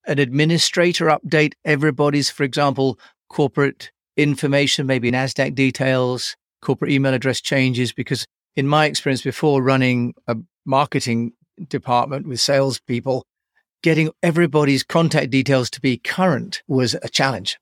an 0.07 0.19
administrator 0.19 1.07
update 1.07 1.55
everybody's, 1.65 2.29
for 2.29 2.43
example, 2.43 2.99
corporate 3.31 3.91
information, 4.19 4.87
maybe 4.87 5.11
NASDAQ 5.11 5.55
details, 5.55 6.37
corporate 6.61 6.91
email 6.91 7.15
address 7.15 7.41
changes? 7.41 7.91
Because 7.91 8.27
in 8.57 8.67
my 8.67 8.87
experience 8.87 9.23
before 9.23 9.63
running 9.63 10.15
a 10.27 10.37
marketing 10.65 11.33
department 11.69 12.27
with 12.27 12.41
salespeople, 12.41 13.25
getting 13.83 14.11
everybody's 14.23 14.83
contact 14.83 15.31
details 15.31 15.71
to 15.71 15.81
be 15.81 15.97
current 15.97 16.63
was 16.67 16.95
a 17.03 17.09
challenge. 17.09 17.59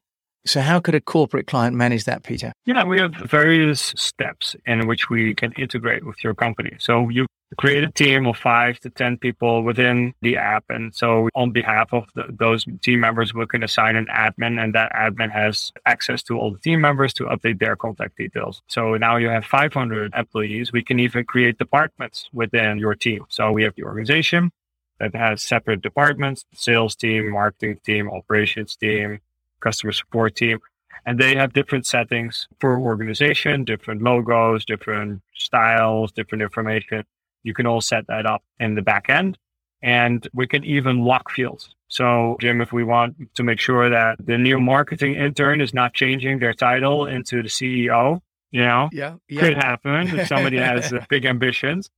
So, 0.46 0.60
how 0.60 0.80
could 0.80 0.94
a 0.94 1.00
corporate 1.00 1.46
client 1.46 1.76
manage 1.76 2.04
that, 2.04 2.22
Pieter? 2.22 2.52
Yeah, 2.64 2.84
we 2.84 2.98
have 2.98 3.14
various 3.14 3.92
steps 3.96 4.56
in 4.64 4.86
which 4.86 5.10
we 5.10 5.34
can 5.34 5.52
integrate 5.52 6.06
with 6.06 6.24
your 6.24 6.34
company. 6.34 6.76
So, 6.78 7.10
you 7.10 7.26
create 7.58 7.84
a 7.84 7.90
team 7.90 8.26
of 8.26 8.36
five 8.36 8.78
to 8.80 8.90
10 8.90 9.18
people 9.18 9.62
within 9.62 10.14
the 10.22 10.36
app. 10.36 10.64
And 10.70 10.94
so, 10.94 11.28
on 11.34 11.50
behalf 11.50 11.92
of 11.92 12.06
the, 12.14 12.24
those 12.30 12.64
team 12.80 13.00
members, 13.00 13.34
we 13.34 13.46
can 13.46 13.62
assign 13.62 13.96
an 13.96 14.06
admin, 14.06 14.62
and 14.62 14.74
that 14.74 14.92
admin 14.92 15.30
has 15.30 15.72
access 15.84 16.22
to 16.24 16.38
all 16.38 16.52
the 16.52 16.58
team 16.58 16.80
members 16.80 17.12
to 17.14 17.24
update 17.24 17.58
their 17.58 17.76
contact 17.76 18.16
details. 18.16 18.62
So, 18.66 18.96
now 18.96 19.16
you 19.16 19.28
have 19.28 19.44
500 19.44 20.14
employees. 20.16 20.72
We 20.72 20.82
can 20.82 20.98
even 20.98 21.24
create 21.24 21.58
departments 21.58 22.30
within 22.32 22.78
your 22.78 22.94
team. 22.94 23.26
So, 23.28 23.52
we 23.52 23.62
have 23.64 23.74
the 23.74 23.84
organization, 23.84 24.52
that 25.00 25.14
has 25.14 25.42
separate 25.42 25.82
departments, 25.82 26.44
sales 26.54 26.94
team, 26.94 27.30
marketing 27.30 27.80
team, 27.84 28.08
operations 28.10 28.76
team, 28.76 29.20
customer 29.60 29.92
support 29.92 30.36
team. 30.36 30.58
And 31.06 31.18
they 31.18 31.34
have 31.36 31.52
different 31.52 31.86
settings 31.86 32.46
for 32.60 32.78
organization, 32.78 33.64
different 33.64 34.02
logos, 34.02 34.64
different 34.64 35.22
styles, 35.34 36.12
different 36.12 36.42
information. 36.42 37.04
You 37.42 37.54
can 37.54 37.66
all 37.66 37.80
set 37.80 38.06
that 38.08 38.26
up 38.26 38.42
in 38.58 38.74
the 38.74 38.82
back 38.82 39.08
end. 39.08 39.38
And 39.82 40.26
we 40.34 40.46
can 40.46 40.62
even 40.64 41.04
lock 41.04 41.30
fields. 41.30 41.74
So, 41.88 42.36
Jim, 42.40 42.60
if 42.60 42.72
we 42.72 42.84
want 42.84 43.34
to 43.34 43.42
make 43.42 43.58
sure 43.58 43.88
that 43.88 44.24
the 44.24 44.36
new 44.36 44.60
marketing 44.60 45.14
intern 45.14 45.60
is 45.60 45.72
not 45.72 45.94
changing 45.94 46.38
their 46.38 46.52
title 46.52 47.06
into 47.06 47.42
the 47.42 47.48
CEO, 47.48 48.20
you 48.50 48.60
know, 48.62 48.90
yeah, 48.92 49.14
yeah. 49.28 49.40
could 49.40 49.56
happen 49.56 50.18
if 50.18 50.28
somebody 50.28 50.58
has 50.58 50.92
big 51.08 51.24
ambitions. 51.24 51.90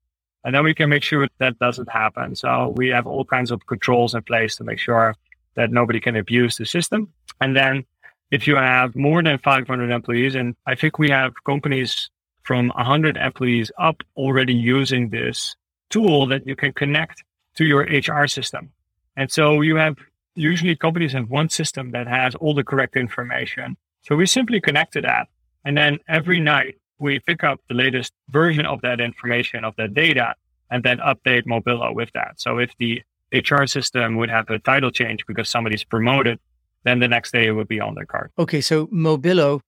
And 0.45 0.55
then 0.55 0.65
we 0.65 0.75
can 0.75 0.89
make 0.89 1.03
sure 1.03 1.29
that 1.39 1.59
doesn't 1.59 1.91
happen. 1.91 2.37
So 2.37 2.73
we 2.77 2.89
have 2.89 3.07
all 3.07 3.25
kinds 3.25 3.51
of 3.51 3.67
controls 3.67 4.15
in 4.15 4.23
place 4.23 4.57
to 4.57 4.65
make 4.65 4.79
sure 4.79 5.15
that 5.55 5.71
nobody 5.71 6.01
can 6.01 6.17
abuse 6.17 6.57
the 6.57 6.65
system. 6.65 7.13
And 7.41 7.57
then 7.57 7.85
if 8.31 8.47
you 8.47 8.57
have 8.57 8.97
more 8.97 9.23
than 9.23 9.39
500 9.39 9.91
employees, 9.91 10.35
and 10.35 10.55
I 10.67 10.75
think 10.75 10.99
we 10.99 11.11
have 11.11 11.33
companies 11.45 12.11
from 12.43 12.69
100 12.69 13.17
employees 13.17 13.71
up 13.79 14.03
already 14.17 14.55
using 14.55 15.11
this 15.11 15.55
tool 15.91 16.27
that 16.27 16.47
you 16.47 16.57
can 16.57 16.73
connect 16.73 17.23
to 17.57 17.65
your 17.65 17.83
HR 17.83 18.27
system. 18.27 18.71
And 19.17 19.31
so 19.31 19.61
you 19.61 19.77
have 19.77 19.97
usually 20.35 20.75
companies 20.75 21.13
have 21.13 21.29
one 21.29 21.51
system 21.51 21.91
that 21.91 22.07
has 22.07 22.35
all 22.37 22.55
the 22.55 22.65
correct 22.65 22.97
information. 22.97 23.77
So 24.03 24.17
we 24.17 24.27
simply 24.27 24.61
connect 24.61 24.95
to 24.95 25.03
that. 25.03 25.29
And 25.65 25.77
then 25.77 25.99
every 26.09 26.41
night 26.41 26.77
we 26.99 27.19
pick 27.21 27.45
up 27.45 27.61
the 27.69 27.75
latest 27.75 28.13
version 28.31 28.65
of 28.65 28.81
that 28.81 29.01
information, 29.01 29.65
of 29.65 29.77
that 29.77 29.93
data, 29.93 30.35
and 30.71 30.83
then 30.83 30.99
update 30.99 31.45
Mobilo 31.45 31.95
with 31.95 32.11
that. 32.15 32.41
So 32.41 32.59
if 32.59 32.71
the 32.79 33.03
HR 33.33 33.67
system 33.67 34.17
would 34.17 34.31
have 34.31 34.49
a 34.51 34.59
title 34.59 34.91
change 34.91 35.27
because 35.27 35.49
somebody's 35.49 35.85
promoted, 35.85 36.39
then 36.85 36.99
the 36.99 37.09
next 37.09 37.33
day 37.33 37.47
it 37.47 37.53
would 37.53 37.69
be 37.69 37.81
on 37.81 37.95
their 37.95 38.07
card. 38.07 38.31
Okay, 38.39 38.61
so 38.61 38.87
Mobilo, 38.89 39.61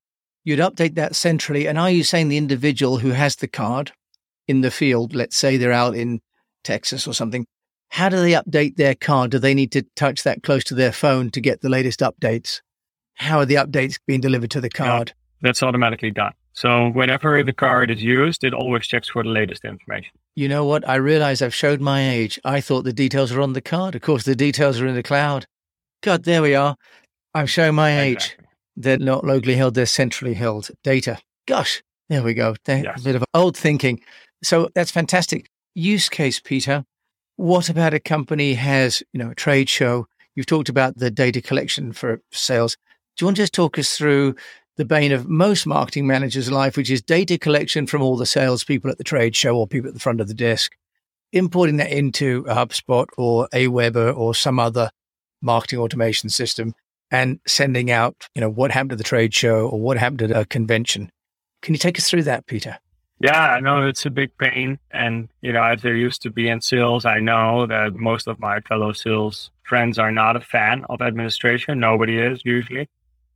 you'd 0.44 0.58
update 0.60 0.94
that 0.96 1.14
centrally. 1.14 1.66
And 1.66 1.78
are 1.78 1.90
you 1.90 2.04
saying 2.04 2.28
the 2.28 2.36
individual 2.36 2.98
who 2.98 3.10
has 3.10 3.36
the 3.36 3.48
card 3.48 3.92
in 4.46 4.60
the 4.60 4.70
field, 4.70 5.14
let's 5.14 5.36
say 5.36 5.56
they're 5.56 5.72
out 5.72 5.94
in 5.94 6.20
Texas 6.62 7.06
or 7.06 7.14
something, 7.14 7.46
How 7.90 8.08
do 8.08 8.16
they 8.16 8.32
update 8.32 8.76
their 8.76 8.94
card? 8.94 9.30
Do 9.30 9.38
they 9.38 9.54
need 9.54 9.72
to 9.72 9.82
touch 9.94 10.24
that 10.24 10.42
close 10.42 10.64
to 10.64 10.74
their 10.74 10.92
phone 10.92 11.30
to 11.30 11.40
get 11.40 11.60
the 11.60 11.68
latest 11.68 12.00
updates? 12.00 12.60
How 13.14 13.38
are 13.38 13.46
the 13.46 13.54
updates 13.54 13.98
being 14.06 14.20
delivered 14.20 14.50
to 14.52 14.60
the 14.60 14.70
card? 14.70 15.14
That's 15.40 15.62
automatically 15.62 16.10
done. 16.10 16.32
So 16.54 16.88
whenever 16.88 17.42
the 17.42 17.52
card 17.52 17.90
is 17.90 18.02
used, 18.02 18.44
it 18.44 18.54
always 18.54 18.86
checks 18.86 19.08
for 19.08 19.22
the 19.22 19.28
latest 19.28 19.64
information. 19.64 20.12
You 20.36 20.48
know 20.48 20.64
what? 20.64 20.88
I 20.88 20.96
realize 20.96 21.42
I've 21.42 21.54
showed 21.54 21.80
my 21.80 22.08
age. 22.08 22.40
I 22.44 22.60
thought 22.60 22.84
the 22.84 22.92
details 22.92 23.32
were 23.32 23.42
on 23.42 23.52
the 23.52 23.60
card. 23.60 23.94
Of 23.94 24.02
course, 24.02 24.24
the 24.24 24.36
details 24.36 24.80
are 24.80 24.86
in 24.86 24.94
the 24.94 25.02
cloud. 25.02 25.46
God, 26.02 26.24
there 26.24 26.42
we 26.42 26.54
are. 26.54 26.76
I'm 27.34 27.46
showing 27.46 27.74
my 27.74 28.00
age. 28.00 28.36
They're 28.76 28.98
not 28.98 29.24
locally 29.24 29.54
held, 29.54 29.74
they're 29.74 29.86
centrally 29.86 30.34
held 30.34 30.70
data. 30.82 31.18
Gosh, 31.46 31.82
there 32.08 32.22
we 32.22 32.34
go. 32.34 32.54
Yes. 32.66 33.00
A 33.00 33.04
bit 33.04 33.16
of 33.16 33.24
old 33.34 33.56
thinking. 33.56 34.00
So 34.42 34.68
that's 34.74 34.90
fantastic. 34.90 35.50
Use 35.74 36.08
case, 36.08 36.40
Pieter. 36.40 36.84
What 37.36 37.68
about 37.68 37.94
a 37.94 38.00
company 38.00 38.54
has, 38.54 39.02
you 39.12 39.18
know, 39.18 39.30
a 39.30 39.34
trade 39.34 39.68
show? 39.68 40.06
You've 40.34 40.46
talked 40.46 40.68
about 40.68 40.98
the 40.98 41.10
data 41.10 41.40
collection 41.40 41.92
for 41.92 42.20
sales. 42.32 42.76
Do 43.16 43.22
you 43.22 43.26
want 43.26 43.36
to 43.36 43.42
just 43.42 43.54
talk 43.54 43.78
us 43.78 43.96
through 43.96 44.36
the 44.76 44.84
bane 44.84 45.12
of 45.12 45.28
most 45.28 45.66
marketing 45.66 46.06
managers' 46.06 46.50
life, 46.50 46.76
which 46.76 46.90
is 46.90 47.00
data 47.00 47.38
collection 47.38 47.86
from 47.86 48.02
all 48.02 48.16
the 48.16 48.26
salespeople 48.26 48.90
at 48.90 48.98
the 48.98 49.04
trade 49.04 49.36
show 49.36 49.56
or 49.56 49.66
people 49.66 49.88
at 49.88 49.94
the 49.94 50.00
front 50.00 50.20
of 50.20 50.28
the 50.28 50.34
desk, 50.34 50.72
importing 51.32 51.76
that 51.76 51.92
into 51.92 52.44
a 52.48 52.54
HubSpot 52.54 53.06
or 53.16 53.48
Aweber 53.52 54.16
or 54.16 54.34
some 54.34 54.58
other 54.58 54.90
marketing 55.40 55.78
automation 55.78 56.28
system 56.28 56.74
and 57.14 57.38
sending 57.46 57.92
out, 57.92 58.28
you 58.34 58.40
know, 58.40 58.50
what 58.50 58.72
happened 58.72 58.90
at 58.90 58.98
the 58.98 59.04
trade 59.04 59.32
show 59.32 59.68
or 59.68 59.78
what 59.78 59.96
happened 59.96 60.22
at 60.22 60.32
a 60.32 60.44
convention. 60.44 61.12
Can 61.62 61.72
you 61.72 61.78
take 61.78 61.96
us 61.96 62.10
through 62.10 62.24
that, 62.24 62.44
Pieter? 62.46 62.76
Yeah, 63.20 63.52
I 63.52 63.60
know 63.60 63.86
it's 63.86 64.04
a 64.04 64.10
big 64.10 64.36
pain. 64.36 64.80
And, 64.90 65.28
you 65.40 65.52
know, 65.52 65.62
as 65.62 65.80
there 65.82 65.94
used 65.94 66.22
to 66.22 66.30
be 66.30 66.48
in 66.48 66.60
sales, 66.60 67.04
I 67.04 67.20
know 67.20 67.66
that 67.66 67.94
most 67.94 68.26
of 68.26 68.40
my 68.40 68.58
fellow 68.62 68.92
sales 68.92 69.52
friends 69.62 69.96
are 69.96 70.10
not 70.10 70.34
a 70.34 70.40
fan 70.40 70.84
of 70.88 71.00
administration. 71.00 71.78
Nobody 71.78 72.18
is 72.18 72.42
usually. 72.44 72.88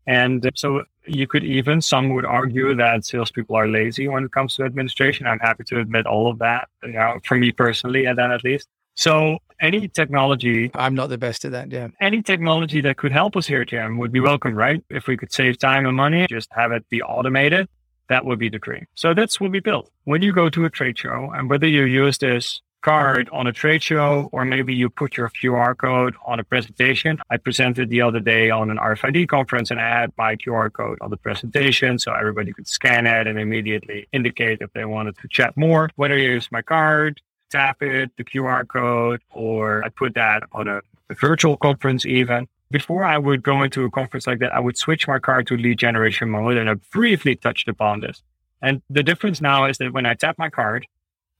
And 0.08 0.50
so 0.56 0.82
you 1.06 1.28
could 1.28 1.44
even, 1.44 1.80
some 1.80 2.14
would 2.14 2.24
argue 2.24 2.74
that 2.74 3.04
salespeople 3.04 3.54
are 3.54 3.68
lazy 3.68 4.08
when 4.08 4.24
it 4.24 4.32
comes 4.32 4.56
to 4.56 4.64
administration. 4.64 5.28
I'm 5.28 5.38
happy 5.38 5.62
to 5.64 5.78
admit 5.78 6.04
all 6.04 6.28
of 6.28 6.40
that, 6.40 6.68
you 6.82 6.94
know, 6.94 7.20
for 7.24 7.36
me 7.36 7.52
personally, 7.52 8.06
and 8.06 8.18
then 8.18 8.32
at 8.32 8.42
least. 8.42 8.68
So 8.98 9.38
any 9.60 9.86
technology. 9.86 10.72
I'm 10.74 10.96
not 10.96 11.08
the 11.08 11.18
best 11.18 11.44
at 11.44 11.52
that, 11.52 11.70
yeah. 11.70 11.86
Any 12.00 12.20
technology 12.20 12.80
that 12.80 12.96
could 12.96 13.12
help 13.12 13.36
us 13.36 13.46
here, 13.46 13.64
Jim, 13.64 13.96
would 13.98 14.10
be 14.10 14.18
welcome, 14.18 14.56
right? 14.56 14.82
If 14.90 15.06
we 15.06 15.16
could 15.16 15.32
save 15.32 15.56
time 15.58 15.86
and 15.86 15.96
money, 15.96 16.26
just 16.28 16.48
have 16.50 16.72
it 16.72 16.88
be 16.88 17.00
automated, 17.00 17.68
that 18.08 18.24
would 18.24 18.40
be 18.40 18.48
the 18.48 18.58
dream. 18.58 18.86
So 18.96 19.14
that's 19.14 19.40
what 19.40 19.52
we 19.52 19.60
built. 19.60 19.88
When 20.02 20.22
you 20.22 20.32
go 20.32 20.48
to 20.50 20.64
a 20.64 20.70
trade 20.70 20.98
show, 20.98 21.30
and 21.32 21.48
whether 21.48 21.68
you 21.68 21.84
use 21.84 22.18
this 22.18 22.60
card 22.82 23.28
on 23.32 23.46
a 23.46 23.52
trade 23.52 23.82
show, 23.82 24.28
or 24.32 24.44
maybe 24.44 24.74
you 24.74 24.88
put 24.88 25.16
your 25.16 25.28
QR 25.30 25.76
code 25.76 26.14
on 26.26 26.38
a 26.40 26.44
presentation. 26.44 27.18
I 27.30 27.36
presented 27.36 27.90
the 27.90 28.02
other 28.02 28.20
day 28.20 28.50
on 28.50 28.70
an 28.70 28.78
RFID 28.78 29.28
conference 29.28 29.70
and 29.70 29.80
I 29.80 29.88
had 29.88 30.12
my 30.16 30.36
QR 30.36 30.72
code 30.72 30.98
on 31.00 31.10
the 31.10 31.16
presentation 31.16 31.98
so 31.98 32.12
everybody 32.12 32.52
could 32.52 32.68
scan 32.68 33.06
it 33.06 33.26
and 33.26 33.38
immediately 33.38 34.08
indicate 34.12 34.58
if 34.60 34.72
they 34.72 34.84
wanted 34.84 35.16
to 35.18 35.28
chat 35.28 35.56
more. 35.56 35.90
Whether 35.96 36.16
you 36.16 36.30
use 36.30 36.48
my 36.52 36.62
card, 36.62 37.20
tap 37.50 37.82
it, 37.82 38.10
the 38.16 38.24
QR 38.24 38.66
code, 38.66 39.20
or 39.30 39.84
I 39.84 39.88
put 39.88 40.14
that 40.14 40.44
on 40.52 40.68
a, 40.68 40.80
virtual 41.14 41.56
conference 41.56 42.04
even. 42.04 42.46
Before 42.70 43.02
I 43.02 43.16
would 43.16 43.42
go 43.42 43.62
into 43.62 43.84
a 43.84 43.90
conference 43.90 44.26
like 44.26 44.40
that, 44.40 44.54
I 44.54 44.60
would 44.60 44.76
switch 44.76 45.08
my 45.08 45.18
card 45.18 45.46
to 45.46 45.56
lead 45.56 45.78
generation 45.78 46.28
mode 46.28 46.58
and 46.58 46.68
I 46.68 46.74
briefly 46.74 47.34
touched 47.34 47.66
upon 47.66 48.00
this. 48.00 48.22
And 48.60 48.82
the 48.90 49.02
difference 49.02 49.40
now 49.40 49.64
is 49.64 49.78
that 49.78 49.94
when 49.94 50.04
I 50.04 50.12
tap 50.14 50.36
my 50.38 50.50
card, 50.50 50.86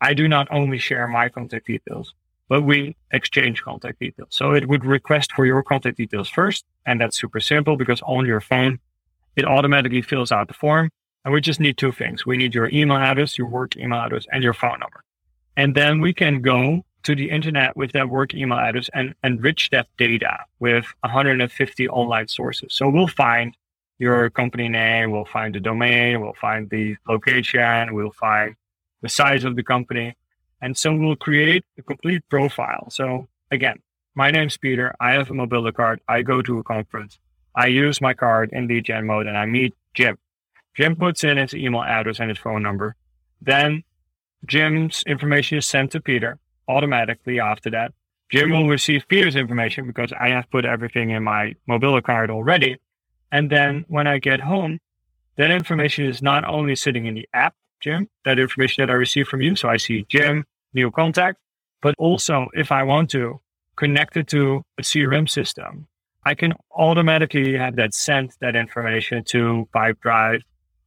I 0.01 0.15
do 0.15 0.27
not 0.27 0.49
only 0.51 0.79
share 0.79 1.07
my 1.07 1.29
contact 1.29 1.67
details, 1.67 2.15
but 2.49 2.63
we 2.63 2.97
exchange 3.11 3.63
contact 3.63 3.99
details. 3.99 4.29
So 4.31 4.53
it 4.53 4.69
would 4.69 4.85
request 4.85 5.33
for 5.33 5.45
your 5.45 5.63
contact 5.63 5.99
details 5.99 6.29
first. 6.29 6.65
And 6.87 7.01
that's 7.01 7.19
super 7.19 7.41
simple 7.41 7.77
because 7.77 8.01
on 8.03 8.25
your 8.25 8.41
phone, 8.41 8.79
it 9.37 9.45
automatically 9.45 10.03
fills 10.03 10.33
out 10.33 10.49
the 10.49 10.55
form. 10.55 10.91
And 11.25 11.35
we 11.35 11.41
just 11.41 11.61
need 11.61 11.77
two 11.77 11.93
things. 11.93 12.25
We 12.25 12.39
need 12.39 12.55
your 12.55 12.71
email 12.71 12.97
address, 12.97 13.37
your 13.37 13.49
work 13.49 13.77
email 13.77 14.01
address, 14.01 14.25
and 14.33 14.43
your 14.43 14.55
phone 14.55 14.79
number. 14.81 15.05
And 15.59 15.75
then 15.75 16.01
we 16.01 16.15
can 16.15 16.41
go 16.41 16.85
to 17.03 17.17
the 17.17 17.31
internet 17.31 17.77
with 17.77 17.91
that 17.91 18.09
work 18.09 18.33
email 18.33 18.59
address 18.59 18.89
and 18.95 19.13
enrich 19.25 19.71
that 19.71 19.89
data 19.99 20.45
with 20.61 20.87
150 21.01 21.89
online 21.89 22.29
sources. 22.29 22.73
So 22.73 22.89
we'll 22.89 23.09
find 23.09 23.57
your 23.99 24.31
company 24.31 24.69
name, 24.69 25.11
we'll 25.11 25.25
find 25.25 25.53
the 25.53 25.59
domain, 25.59 26.21
we'll 26.21 26.41
find 26.41 26.71
the 26.71 26.95
location, 27.09 27.93
we'll 27.93 28.13
find 28.13 28.55
the 29.03 29.09
size 29.09 29.43
of 29.43 29.57
the 29.57 29.65
company. 29.65 30.17
And 30.63 30.77
so 30.77 30.95
we'll 30.95 31.17
create 31.17 31.65
a 31.77 31.83
complete 31.83 32.23
profile. 32.29 32.87
So 32.91 33.27
again, 33.51 33.81
my 34.15 34.31
name's 34.31 34.57
Pieter. 34.57 34.95
I 35.01 35.11
have 35.15 35.29
a 35.29 35.35
Mobilo 35.35 35.75
card. 35.75 36.01
I 36.07 36.23
go 36.23 36.41
to 36.41 36.61
a 36.61 36.63
conference. 36.63 37.19
I 37.57 37.67
use 37.67 38.01
my 38.01 38.15
card 38.15 38.51
in 38.53 38.69
lead 38.69 38.85
gen 38.85 39.07
mode 39.07 39.27
and 39.27 39.37
I 39.37 39.47
meet 39.47 39.75
Jim. 39.93 40.19
Jim 40.77 40.95
puts 40.95 41.25
in 41.25 41.37
his 41.37 41.53
email 41.53 41.83
address 41.83 42.21
and 42.21 42.29
his 42.29 42.39
phone 42.39 42.63
number. 42.63 42.95
Then 43.43 43.83
Jim's 44.47 45.03
information 45.07 45.59
is 45.59 45.67
sent 45.67 45.93
to 45.93 46.01
Pieter 46.01 46.39
automatically 46.69 47.41
after 47.41 47.71
that. 47.71 47.93
Jim 48.31 48.51
will 48.51 48.69
receive 48.69 49.09
Pieter's 49.09 49.37
information 49.37 49.87
because 49.87 50.13
I 50.13 50.29
have 50.29 50.51
put 50.51 50.65
everything 50.65 51.11
in 51.11 51.25
my 51.25 51.55
Mobilo 51.69 52.03
card 52.03 52.31
already. 52.31 52.77
And 53.33 53.51
then 53.51 53.85
when 53.89 54.07
I 54.07 54.19
get 54.19 54.41
home, 54.41 54.79
that 55.37 55.51
information 55.51 56.07
is 56.07 56.21
not 56.21 56.45
only 56.45 56.77
sitting 56.77 57.07
in 57.07 57.15
the 57.15 57.29
app, 57.33 57.55
Jim, 57.81 58.09
that 58.25 58.39
information 58.39 58.83
that 58.83 58.91
I 58.93 58.97
receive 58.97 59.29
from 59.29 59.41
you. 59.41 59.57
So 59.57 59.69
I 59.69 59.77
see 59.77 60.05
Jim, 60.09 60.45
new 60.75 60.91
contact, 60.91 61.39
but 61.81 61.95
also 61.97 62.49
if 62.53 62.71
I 62.73 62.83
want 62.83 63.11
to 63.11 63.41
connect 63.77 64.17
it 64.17 64.27
to 64.29 64.63
a 64.79 64.83
CRM 64.83 65.29
system, 65.29 65.87
I 66.25 66.35
can 66.35 66.53
automatically 66.75 67.57
have 67.57 67.77
that 67.77 67.95
sent 67.95 68.35
that 68.41 68.57
information 68.57 69.25
to 69.29 69.69
Pipedrive, 69.75 70.43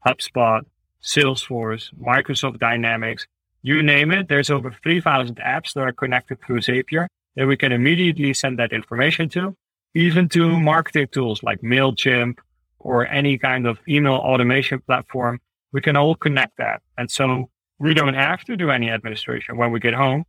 HubSpot, 0.06 0.62
Salesforce, 1.02 1.94
Microsoft 1.96 2.60
Dynamics, 2.60 3.26
you 3.62 3.84
name 3.84 4.12
it. 4.12 4.28
There's 4.28 4.50
over 4.50 4.76
3,000 4.84 5.36
apps 5.38 5.74
that 5.74 5.82
are 5.82 5.94
connected 5.94 6.42
through 6.42 6.62
Zapier 6.62 7.08
that 7.36 7.48
we 7.48 7.58
can 7.58 7.72
immediately 7.72 8.34
send 8.34 8.60
that 8.60 8.74
information 8.74 9.30
to, 9.30 9.56
even 9.96 10.28
to 10.30 10.60
marketing 10.60 11.08
tools 11.12 11.44
like 11.44 11.62
MailChimp 11.62 12.38
or 12.80 13.08
any 13.08 13.38
kind 13.38 13.68
of 13.68 13.80
email 13.88 14.16
automation 14.16 14.80
platform 14.82 15.40
we 15.72 15.82
can 15.82 15.96
all 15.96 16.16
connect 16.16 16.58
that. 16.58 16.82
And 16.98 17.10
so 17.10 17.50
we 17.80 17.94
don't 17.94 18.14
have 18.14 18.44
to 18.46 18.56
do 18.56 18.70
any 18.70 18.90
administration. 18.90 19.58
When 19.58 19.72
we 19.72 19.80
get 19.80 19.94
home, 19.94 20.26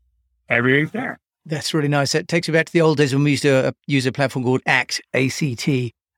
everything's 0.49 0.93
there. 0.93 1.19
That's 1.45 1.75
really 1.75 1.89
nice. 1.89 2.13
That 2.13 2.29
takes 2.29 2.49
me 2.49 2.53
back 2.53 2.67
to 2.67 2.73
the 2.73 2.81
old 2.81 2.99
days 2.99 3.13
when 3.13 3.25
we 3.25 3.33
used 3.33 3.43
to 3.43 3.69
uh, 3.69 3.73
use 3.87 4.07
a 4.07 4.13
platform 4.13 4.45
called 4.45 4.63
ACT, 4.67 5.01
ACT 5.13 5.69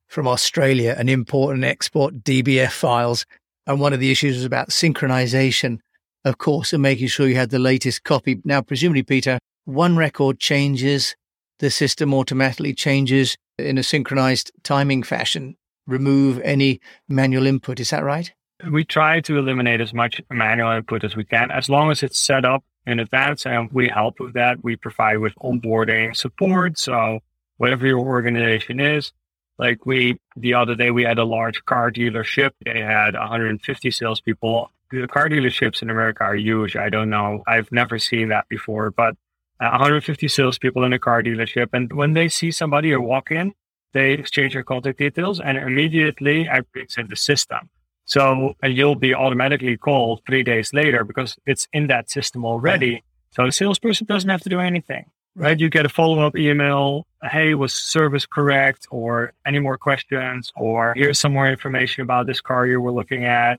from 0.07 0.29
Australia 0.29 0.95
and 0.99 1.09
import 1.09 1.55
and 1.55 1.65
export 1.65 2.23
DBF 2.23 2.71
files. 2.71 3.25
And 3.67 3.81
one 3.81 3.95
of 3.95 4.01
the 4.01 4.11
issues 4.11 4.37
was 4.37 4.45
about 4.45 4.69
synchronization, 4.69 5.79
of 6.25 6.39
course, 6.39 6.73
and 6.73 6.83
making 6.83 7.09
sure 7.09 7.29
you 7.29 7.37
had 7.37 7.51
the 7.51 7.59
latest 7.59 8.05
copy. 8.05 8.41
Now, 8.45 8.63
presumably, 8.63 9.03
Pieter, 9.03 9.39
one 9.65 9.97
record 9.97 10.39
changes, 10.39 11.17
the 11.59 11.71
system 11.71 12.13
automatically 12.15 12.75
changes 12.75 13.37
in 13.59 13.79
a 13.79 13.83
synchronized 13.83 14.53
timing 14.63 15.03
fashion, 15.03 15.57
remove 15.87 16.41
any 16.41 16.81
manual 17.09 17.47
input. 17.47 17.81
Is 17.81 17.91
that 17.91 18.05
right? 18.05 18.33
we 18.71 18.85
try 18.85 19.21
to 19.21 19.39
eliminate 19.39 19.81
as 19.81 19.93
much 19.93 20.21
manual 20.31 20.71
input 20.71 21.05
as 21.05 21.17
we 21.17 21.25
can, 21.25 21.51
as 21.51 21.69
long 21.69 21.91
as 21.91 22.03
it's 22.03 22.19
set 22.19 22.45
up 22.45 22.65
in 22.87 23.01
advance 23.01 23.47
and 23.47 23.71
we 23.73 23.89
help 23.89 24.21
with 24.21 24.35
that. 24.35 24.63
We 24.63 24.77
provide 24.77 25.19
with 25.19 25.35
onboarding 25.37 26.17
support. 26.17 26.79
So 26.79 27.21
whatever 27.57 27.87
your 27.87 28.01
organization 28.01 28.81
is, 28.81 29.13
like 29.59 29.87
we, 29.87 30.19
the 30.37 30.55
other 30.55 30.75
day, 30.75 30.91
we 30.91 31.05
had 31.05 31.19
a 31.19 31.25
large 31.25 31.65
car 31.65 31.91
dealership. 31.91 32.51
They 32.65 32.81
had 32.81 33.15
150 33.15 33.91
salespeople. 33.91 34.71
The 35.01 35.09
car 35.09 35.29
dealerships 35.29 35.83
in 35.83 35.91
America 35.91 36.23
are 36.25 36.37
huge. 36.37 36.77
I 36.77 36.89
don't 36.89 37.11
know. 37.11 37.43
I've 37.47 37.71
never 37.73 37.99
seen 37.99 38.29
that 38.29 38.49
before, 38.49 38.91
but 38.91 39.17
uh, 39.61 39.71
150 39.71 40.29
salespeople 40.29 40.85
in 40.85 40.93
a 40.93 40.99
car 40.99 41.23
dealership. 41.23 41.69
And 41.73 41.93
when 41.93 42.13
they 42.13 42.29
see 42.29 42.51
somebody 42.51 42.93
or 42.93 43.01
walk 43.01 43.31
in, 43.31 43.55
they 43.93 44.13
exchange 44.13 44.53
their 44.53 44.65
contact 44.65 44.99
details 44.99 45.41
and 45.41 45.57
immediately 45.57 46.49
everything's 46.49 46.97
in 46.99 47.09
the 47.09 47.17
system. 47.17 47.71
So 48.05 48.55
and 48.63 48.77
you'll 48.77 48.97
be 48.97 49.15
automatically 49.15 49.77
called 49.77 50.21
three 50.27 50.43
days 50.43 50.73
later 50.73 51.05
because 51.05 51.37
it's 51.47 51.67
in 51.73 51.87
that 51.87 52.11
system 52.11 52.45
already. 52.45 53.03
So 53.31 53.47
the 53.47 53.53
salesperson 53.53 54.07
doesn't 54.07 54.29
have 54.29 54.43
to 54.43 54.49
do 54.49 54.61
anything, 54.61 55.07
right? 55.35 55.59
You 55.59 55.69
get 55.71 55.87
a 55.87 55.89
follow 55.89 56.21
up 56.21 56.37
email. 56.37 57.07
Hey, 57.23 57.55
was 57.55 57.73
service 57.73 58.27
correct? 58.27 58.87
Or 58.91 59.33
any 59.47 59.59
more 59.59 59.79
questions? 59.79 60.53
Or 60.55 60.93
here's 60.95 61.19
some 61.19 61.33
more 61.33 61.49
information 61.49 62.03
about 62.03 62.27
this 62.27 62.41
car 62.41 62.67
you 62.67 62.81
were 62.81 62.93
looking 62.93 63.25
at. 63.25 63.59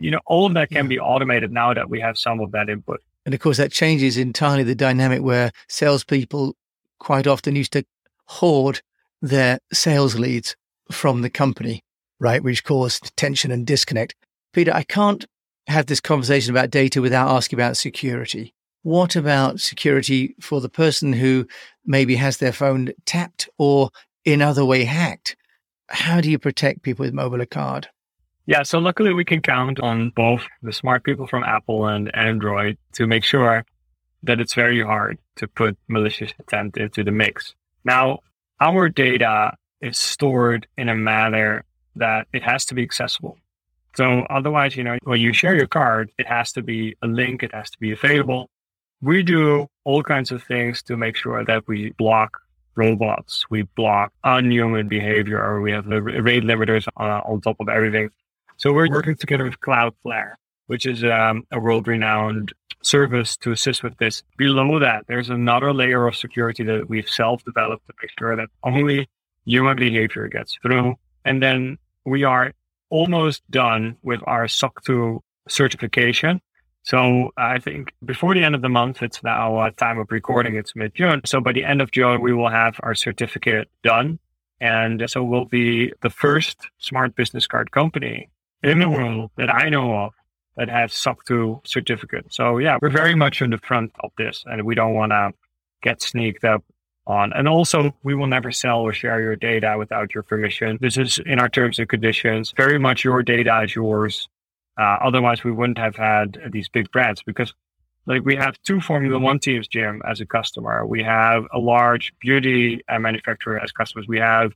You 0.00 0.10
know, 0.10 0.20
all 0.26 0.46
of 0.46 0.54
that 0.54 0.70
can 0.70 0.88
be 0.88 0.98
automated 0.98 1.52
now 1.52 1.74
that 1.74 1.90
we 1.90 2.00
have 2.00 2.18
some 2.18 2.40
of 2.40 2.52
that 2.52 2.68
input. 2.68 3.02
And 3.26 3.34
of 3.34 3.40
course, 3.40 3.58
that 3.58 3.72
changes 3.72 4.16
entirely 4.16 4.62
the 4.62 4.74
dynamic 4.74 5.22
where 5.22 5.52
salespeople 5.68 6.56
quite 6.98 7.26
often 7.26 7.56
used 7.56 7.72
to 7.72 7.84
hoard 8.26 8.80
their 9.20 9.58
sales 9.72 10.18
leads 10.18 10.56
from 10.90 11.22
the 11.22 11.30
company 11.30 11.82
right, 12.20 12.42
which 12.42 12.64
caused 12.64 13.16
tension 13.16 13.50
and 13.50 13.66
disconnect. 13.66 14.14
Pieter, 14.52 14.72
I 14.72 14.82
can't 14.82 15.24
have 15.66 15.86
this 15.86 16.00
conversation 16.00 16.54
about 16.54 16.70
data 16.70 17.00
without 17.00 17.28
asking 17.28 17.58
about 17.58 17.76
security. 17.76 18.54
what 18.82 19.16
about 19.16 19.60
security 19.60 20.34
for 20.40 20.60
the 20.60 20.68
person 20.68 21.14
who 21.14 21.46
maybe 21.86 22.16
has 22.16 22.36
their 22.36 22.52
phone 22.52 22.90
tapped 23.06 23.48
or 23.56 23.90
in 24.24 24.42
other 24.42 24.64
way 24.64 24.84
hacked? 24.84 25.36
How 25.88 26.20
do 26.20 26.30
you 26.30 26.38
protect 26.38 26.82
people 26.82 27.04
with 27.04 27.14
Mobilo 27.14 27.48
card? 27.48 27.88
Yeah, 28.46 28.62
so 28.62 28.78
luckily 28.78 29.14
we 29.14 29.24
can 29.24 29.40
count 29.40 29.80
on 29.80 30.10
both 30.10 30.46
the 30.62 30.72
smart 30.72 31.02
people 31.02 31.26
from 31.26 31.44
Apple 31.44 31.86
and 31.86 32.14
Android 32.14 32.76
to 32.92 33.06
make 33.06 33.24
sure 33.24 33.64
that 34.22 34.38
it's 34.38 34.54
very 34.54 34.82
hard 34.82 35.18
to 35.36 35.48
put 35.48 35.78
malicious 35.88 36.32
intent 36.38 36.76
into 36.76 37.02
the 37.02 37.10
mix. 37.10 37.54
Now, 37.84 38.20
our 38.60 38.88
data 38.88 39.56
is 39.80 39.96
stored 39.96 40.66
in 40.76 40.88
a 40.88 40.94
manner 40.94 41.64
that 41.96 42.26
it 42.32 42.42
has 42.42 42.64
to 42.66 42.74
be 42.74 42.82
accessible. 42.82 43.38
So 43.96 44.26
otherwise, 44.28 44.76
you 44.76 44.84
know, 44.84 44.98
when 45.04 45.20
you 45.20 45.32
share 45.32 45.54
your 45.54 45.66
card, 45.66 46.10
it 46.18 46.26
has 46.26 46.52
to 46.52 46.62
be 46.62 46.96
a 47.02 47.06
link, 47.06 47.42
it 47.42 47.54
has 47.54 47.70
to 47.70 47.78
be 47.78 47.92
available. 47.92 48.50
We 49.00 49.22
do 49.22 49.68
all 49.84 50.02
kinds 50.02 50.32
of 50.32 50.42
things 50.42 50.82
to 50.84 50.96
make 50.96 51.16
sure 51.16 51.44
that 51.44 51.68
we 51.68 51.90
block 51.92 52.40
robots, 52.74 53.44
we 53.50 53.62
block 53.62 54.12
unhuman 54.24 54.88
behavior, 54.88 55.42
or 55.42 55.60
we 55.60 55.72
have 55.72 55.86
rate 55.86 56.42
limiters 56.42 56.88
on, 56.96 57.08
on 57.08 57.40
top 57.40 57.56
of 57.60 57.68
everything. 57.68 58.10
So 58.56 58.72
we're 58.72 58.88
working 58.88 59.16
together 59.16 59.44
with 59.44 59.60
Cloudflare, 59.60 60.34
which 60.66 60.86
is 60.86 61.04
um, 61.04 61.44
a 61.50 61.58
world 61.58 61.88
renowned 61.88 62.52
service 62.82 63.36
to 63.38 63.52
assist 63.52 63.82
with 63.82 63.96
this. 63.98 64.22
Below 64.36 64.78
that, 64.78 65.04
there's 65.08 65.30
another 65.30 65.72
layer 65.72 66.06
of 66.06 66.16
security 66.16 66.62
that 66.64 66.88
we've 66.88 67.08
self 67.08 67.44
developed 67.44 67.86
to 67.86 67.94
make 68.00 68.10
sure 68.18 68.36
that 68.36 68.48
only 68.62 69.08
human 69.44 69.76
behavior 69.76 70.28
gets 70.28 70.56
through. 70.62 70.94
And 71.24 71.42
then 71.42 71.78
we 72.04 72.24
are 72.24 72.52
almost 72.90 73.42
done 73.50 73.96
with 74.02 74.20
our 74.24 74.46
SOC 74.46 74.84
2 74.84 75.22
certification. 75.48 76.40
So 76.82 77.30
I 77.36 77.58
think 77.58 77.92
before 78.04 78.34
the 78.34 78.44
end 78.44 78.54
of 78.54 78.62
the 78.62 78.68
month, 78.68 79.02
it's 79.02 79.22
now 79.22 79.56
uh, 79.56 79.70
time 79.70 79.98
of 79.98 80.10
recording, 80.10 80.54
it's 80.54 80.76
mid 80.76 80.94
June. 80.94 81.22
So 81.24 81.40
by 81.40 81.52
the 81.52 81.64
end 81.64 81.80
of 81.80 81.90
June, 81.90 82.20
we 82.20 82.34
will 82.34 82.50
have 82.50 82.78
our 82.82 82.94
certificate 82.94 83.68
done. 83.82 84.18
And 84.60 85.04
so 85.08 85.24
we'll 85.24 85.46
be 85.46 85.92
the 86.02 86.10
first 86.10 86.68
smart 86.78 87.16
business 87.16 87.46
card 87.46 87.70
company 87.70 88.28
in 88.64 88.78
the 88.78 88.88
world 88.88 89.30
that 89.36 89.52
I 89.52 89.68
know 89.68 89.94
of 89.94 90.12
that 90.56 90.68
has 90.68 90.92
SOC 90.92 91.24
2 91.26 91.60
certificate. 91.64 92.32
So 92.32 92.58
yeah, 92.58 92.78
we're 92.80 92.90
very 92.90 93.14
much 93.14 93.42
on 93.42 93.50
the 93.50 93.58
front 93.58 93.92
of 94.00 94.10
this 94.16 94.44
and 94.46 94.62
we 94.62 94.74
don't 94.74 94.94
want 94.94 95.12
to 95.12 95.32
get 95.82 96.00
sneaked 96.02 96.44
up 96.44 96.64
on. 97.06 97.32
And 97.32 97.48
also, 97.48 97.94
we 98.02 98.14
will 98.14 98.26
never 98.26 98.50
sell 98.50 98.80
or 98.80 98.92
share 98.92 99.20
your 99.20 99.36
data 99.36 99.76
without 99.78 100.14
your 100.14 100.22
permission. 100.22 100.78
This 100.80 100.96
is 100.96 101.18
in 101.26 101.38
our 101.38 101.48
terms 101.48 101.78
and 101.78 101.88
conditions. 101.88 102.52
Very 102.56 102.78
much 102.78 103.04
your 103.04 103.22
data 103.22 103.62
is 103.62 103.74
yours. 103.74 104.28
Uh, 104.78 104.96
otherwise, 105.04 105.44
we 105.44 105.52
wouldn't 105.52 105.78
have 105.78 105.96
had 105.96 106.38
these 106.50 106.68
big 106.68 106.90
brands 106.90 107.22
because, 107.22 107.52
like, 108.06 108.24
we 108.24 108.36
have 108.36 108.60
two 108.62 108.80
Formula 108.80 109.18
One 109.18 109.38
teams, 109.38 109.68
Jim, 109.68 110.02
as 110.08 110.20
a 110.20 110.26
customer. 110.26 110.86
We 110.86 111.02
have 111.02 111.44
a 111.52 111.58
large 111.58 112.12
beauty 112.20 112.80
manufacturer 112.88 113.60
as 113.60 113.70
customers. 113.70 114.06
We 114.08 114.18
have 114.18 114.52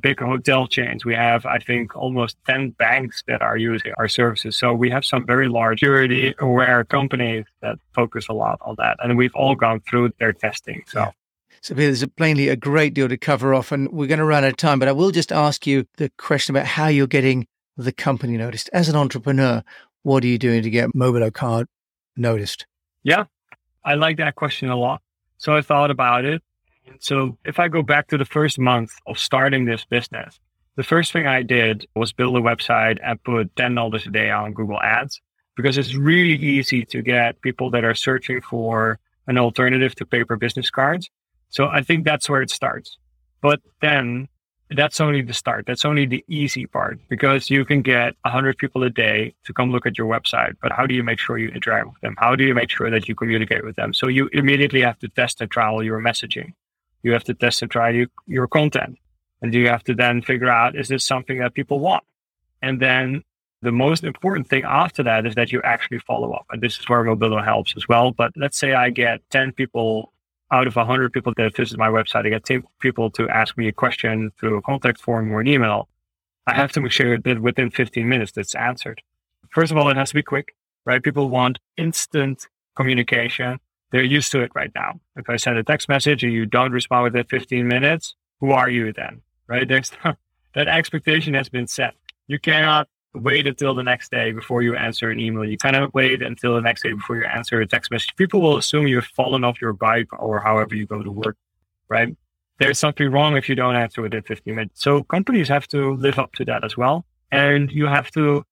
big 0.00 0.20
hotel 0.20 0.66
chains. 0.66 1.04
We 1.04 1.14
have, 1.14 1.46
I 1.46 1.58
think, 1.58 1.96
almost 1.96 2.36
10 2.46 2.70
banks 2.70 3.22
that 3.26 3.42
are 3.42 3.56
using 3.56 3.92
our 3.98 4.08
services. 4.08 4.56
So 4.56 4.74
we 4.74 4.90
have 4.90 5.04
some 5.04 5.26
very 5.26 5.48
large 5.48 5.80
security 5.80 6.34
aware 6.38 6.84
companies 6.84 7.44
that 7.60 7.78
focus 7.94 8.28
a 8.28 8.32
lot 8.32 8.58
on 8.62 8.74
that. 8.78 8.98
And 9.02 9.16
we've 9.16 9.34
all 9.34 9.54
gone 9.54 9.80
through 9.80 10.12
their 10.18 10.32
testing. 10.32 10.82
So. 10.86 11.00
Yeah. 11.00 11.10
So 11.62 11.72
there's 11.72 12.06
plainly 12.18 12.48
a 12.48 12.56
great 12.56 12.92
deal 12.92 13.08
to 13.08 13.16
cover 13.16 13.54
off, 13.54 13.72
and 13.72 13.90
we're 13.90 14.06
going 14.06 14.18
to 14.18 14.24
run 14.26 14.44
out 14.44 14.50
of 14.50 14.56
time. 14.58 14.78
But 14.78 14.88
I 14.88 14.92
will 14.92 15.10
just 15.10 15.32
ask 15.32 15.66
you 15.66 15.86
the 15.96 16.10
question 16.18 16.54
about 16.54 16.66
how 16.66 16.88
you're 16.88 17.06
getting 17.06 17.46
the 17.78 17.90
company 17.90 18.36
noticed. 18.36 18.68
As 18.74 18.90
an 18.90 18.96
entrepreneur, 18.96 19.62
what 20.02 20.22
are 20.24 20.26
you 20.26 20.36
doing 20.36 20.62
to 20.62 20.68
get 20.68 20.90
Mobilo 20.94 21.32
Card 21.32 21.66
noticed? 22.18 22.66
Yeah, 23.02 23.24
I 23.82 23.94
like 23.94 24.18
that 24.18 24.34
question 24.34 24.68
a 24.68 24.76
lot. 24.76 25.00
So 25.38 25.56
I 25.56 25.62
thought 25.62 25.90
about 25.90 26.26
it. 26.26 26.42
So 27.00 27.38
if 27.44 27.58
I 27.58 27.68
go 27.68 27.82
back 27.82 28.08
to 28.08 28.18
the 28.18 28.24
first 28.24 28.58
month 28.58 28.92
of 29.06 29.18
starting 29.18 29.64
this 29.64 29.84
business, 29.84 30.40
the 30.76 30.82
first 30.82 31.12
thing 31.12 31.26
I 31.26 31.42
did 31.42 31.86
was 31.94 32.12
build 32.12 32.36
a 32.36 32.40
website 32.40 32.98
and 33.04 33.22
put 33.22 33.54
$10 33.54 34.06
a 34.06 34.10
day 34.10 34.30
on 34.30 34.52
Google 34.52 34.80
Ads 34.80 35.20
because 35.56 35.78
it's 35.78 35.94
really 35.94 36.34
easy 36.34 36.84
to 36.86 37.02
get 37.02 37.40
people 37.42 37.70
that 37.70 37.84
are 37.84 37.94
searching 37.94 38.40
for 38.40 38.98
an 39.26 39.38
alternative 39.38 39.94
to 39.96 40.06
paper 40.06 40.36
business 40.36 40.70
cards 40.70 41.08
so 41.54 41.68
I 41.68 41.82
think 41.82 42.04
that's 42.04 42.28
where 42.28 42.42
it 42.42 42.50
starts. 42.50 42.98
But 43.40 43.60
then 43.80 44.28
that's 44.70 45.00
only 45.00 45.22
the 45.22 45.32
start. 45.32 45.66
That's 45.66 45.84
only 45.84 46.04
the 46.04 46.24
easy 46.26 46.66
part 46.66 46.98
because 47.08 47.48
you 47.48 47.64
can 47.64 47.80
get 47.80 48.16
100 48.22 48.58
people 48.58 48.82
a 48.82 48.90
day 48.90 49.36
to 49.44 49.52
come 49.52 49.70
look 49.70 49.86
at 49.86 49.96
your 49.96 50.08
website. 50.08 50.54
But 50.60 50.72
how 50.72 50.84
do 50.84 50.94
you 50.94 51.04
make 51.04 51.20
sure 51.20 51.38
you 51.38 51.50
interact 51.50 51.86
with 51.86 52.00
them? 52.00 52.16
How 52.18 52.34
do 52.34 52.42
you 52.42 52.54
make 52.54 52.70
sure 52.70 52.90
that 52.90 53.06
you 53.08 53.14
communicate 53.14 53.64
with 53.64 53.76
them? 53.76 53.94
So 53.94 54.08
you 54.08 54.28
immediately 54.32 54.80
have 54.80 54.98
to 54.98 55.08
test 55.08 55.40
and 55.40 55.48
trial 55.48 55.80
your 55.80 56.00
messaging. 56.00 56.54
You 57.04 57.12
have 57.12 57.22
to 57.24 57.34
test 57.34 57.62
and 57.62 57.70
try 57.70 57.90
your, 57.90 58.08
your 58.26 58.48
content. 58.48 58.98
And 59.40 59.54
you 59.54 59.68
have 59.68 59.84
to 59.84 59.94
then 59.94 60.22
figure 60.22 60.48
out 60.48 60.74
is 60.74 60.88
this 60.88 61.04
something 61.04 61.38
that 61.38 61.54
people 61.54 61.78
want? 61.78 62.02
And 62.62 62.80
then 62.80 63.22
the 63.62 63.72
most 63.72 64.02
important 64.02 64.48
thing 64.48 64.64
after 64.64 65.02
that 65.04 65.26
is 65.26 65.34
that 65.36 65.52
you 65.52 65.60
actually 65.62 66.00
follow 66.00 66.32
up. 66.32 66.46
And 66.50 66.62
this 66.62 66.78
is 66.78 66.88
where 66.88 67.04
Mobilo 67.04 67.44
helps 67.44 67.74
as 67.76 67.86
well. 67.88 68.10
But 68.10 68.32
let's 68.36 68.58
say 68.58 68.72
I 68.74 68.90
get 68.90 69.20
10 69.30 69.52
people 69.52 70.12
out 70.50 70.66
of 70.66 70.76
100 70.76 71.12
people 71.12 71.32
that 71.36 71.56
visit 71.56 71.78
my 71.78 71.88
website, 71.88 72.26
I 72.26 72.30
get 72.30 72.44
10 72.44 72.62
people 72.80 73.10
to 73.12 73.28
ask 73.28 73.56
me 73.56 73.68
a 73.68 73.72
question 73.72 74.30
through 74.38 74.56
a 74.58 74.62
contact 74.62 75.00
form 75.00 75.32
or 75.32 75.40
an 75.40 75.48
email. 75.48 75.88
I 76.46 76.54
have 76.54 76.72
to 76.72 76.80
make 76.80 76.92
sure 76.92 77.18
that 77.18 77.40
within 77.40 77.70
15 77.70 78.08
minutes 78.08 78.32
that's 78.32 78.54
answered. 78.54 79.02
First 79.50 79.72
of 79.72 79.78
all, 79.78 79.88
it 79.88 79.96
has 79.96 80.10
to 80.10 80.14
be 80.14 80.22
quick, 80.22 80.54
right? 80.84 81.02
People 81.02 81.28
want 81.28 81.58
instant 81.76 82.48
communication. 82.76 83.58
They're 83.92 84.02
used 84.02 84.32
to 84.32 84.40
it 84.42 84.50
right 84.54 84.72
now. 84.74 85.00
If 85.16 85.28
I 85.28 85.36
send 85.36 85.56
a 85.58 85.62
text 85.62 85.88
message 85.88 86.24
and 86.24 86.32
you 86.32 86.46
don't 86.46 86.72
respond 86.72 87.04
within 87.04 87.24
15 87.24 87.66
minutes, 87.68 88.14
who 88.40 88.50
are 88.50 88.68
you 88.68 88.92
then? 88.92 89.22
Right? 89.46 89.68
There's 89.68 89.92
that 90.54 90.68
expectation 90.68 91.34
has 91.34 91.48
been 91.48 91.66
set. 91.66 91.94
You 92.26 92.38
cannot 92.38 92.88
wait 93.14 93.46
until 93.46 93.74
the 93.74 93.82
next 93.82 94.10
day 94.10 94.32
before 94.32 94.62
you 94.62 94.74
answer 94.74 95.10
an 95.10 95.20
email. 95.20 95.44
You 95.44 95.56
cannot 95.56 95.94
wait 95.94 96.22
until 96.22 96.54
the 96.54 96.60
next 96.60 96.82
day 96.82 96.92
before 96.92 97.16
you 97.16 97.24
answer 97.24 97.60
a 97.60 97.66
text 97.66 97.90
message. 97.90 98.14
People 98.16 98.40
will 98.40 98.56
assume 98.56 98.88
you've 98.88 99.04
fallen 99.04 99.44
off 99.44 99.60
your 99.60 99.72
bike 99.72 100.08
or 100.18 100.40
however 100.40 100.74
you 100.74 100.86
go 100.86 101.02
to 101.02 101.10
work, 101.10 101.36
right? 101.88 102.16
There's 102.58 102.78
something 102.78 103.10
wrong 103.10 103.36
if 103.36 103.48
you 103.48 103.54
don't 103.54 103.76
answer 103.76 104.02
within 104.02 104.22
15 104.22 104.54
minutes. 104.54 104.82
So 104.82 105.02
companies 105.04 105.48
have 105.48 105.66
to 105.68 105.94
live 105.94 106.18
up 106.18 106.32
to 106.34 106.44
that 106.46 106.64
as 106.64 106.76
well. 106.76 107.04
And 107.30 107.70
you 107.70 107.86
have 107.86 108.10
to 108.12 108.44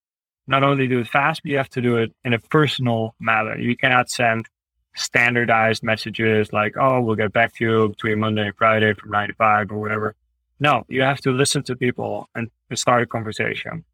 not 0.47 0.65
only 0.65 0.89
do 0.89 1.01
it 1.01 1.09
fast, 1.09 1.43
but 1.43 1.51
you 1.51 1.57
have 1.57 1.71
to 1.71 1.81
do 1.81 1.97
it 1.97 2.13
in 2.25 2.33
a 2.33 2.39
personal 2.39 3.15
manner. 3.21 3.57
You 3.59 3.77
cannot 3.77 4.11
send 4.11 4.47
standardized 4.95 5.83
messages 5.83 6.53
like, 6.53 6.77
oh, 6.77 7.01
we'll 7.01 7.17
get 7.17 7.33
back 7.33 7.55
to 7.57 7.65
you 7.65 7.89
between 7.89 8.21
Monday 8.21 8.47
and 8.47 8.57
Friday 8.57 8.95
from 8.95 9.11
nine 9.11 9.29
to 9.29 9.35
five 9.35 9.71
or 9.71 9.79
whatever. 9.79 10.15
No, 10.61 10.85
you 10.89 11.03
have 11.03 11.21
to 11.23 11.33
listen 11.33 11.63
to 11.65 11.77
people 11.77 12.29
and 12.35 12.51
start 12.75 13.03
a 13.03 13.07
conversation 13.07 13.85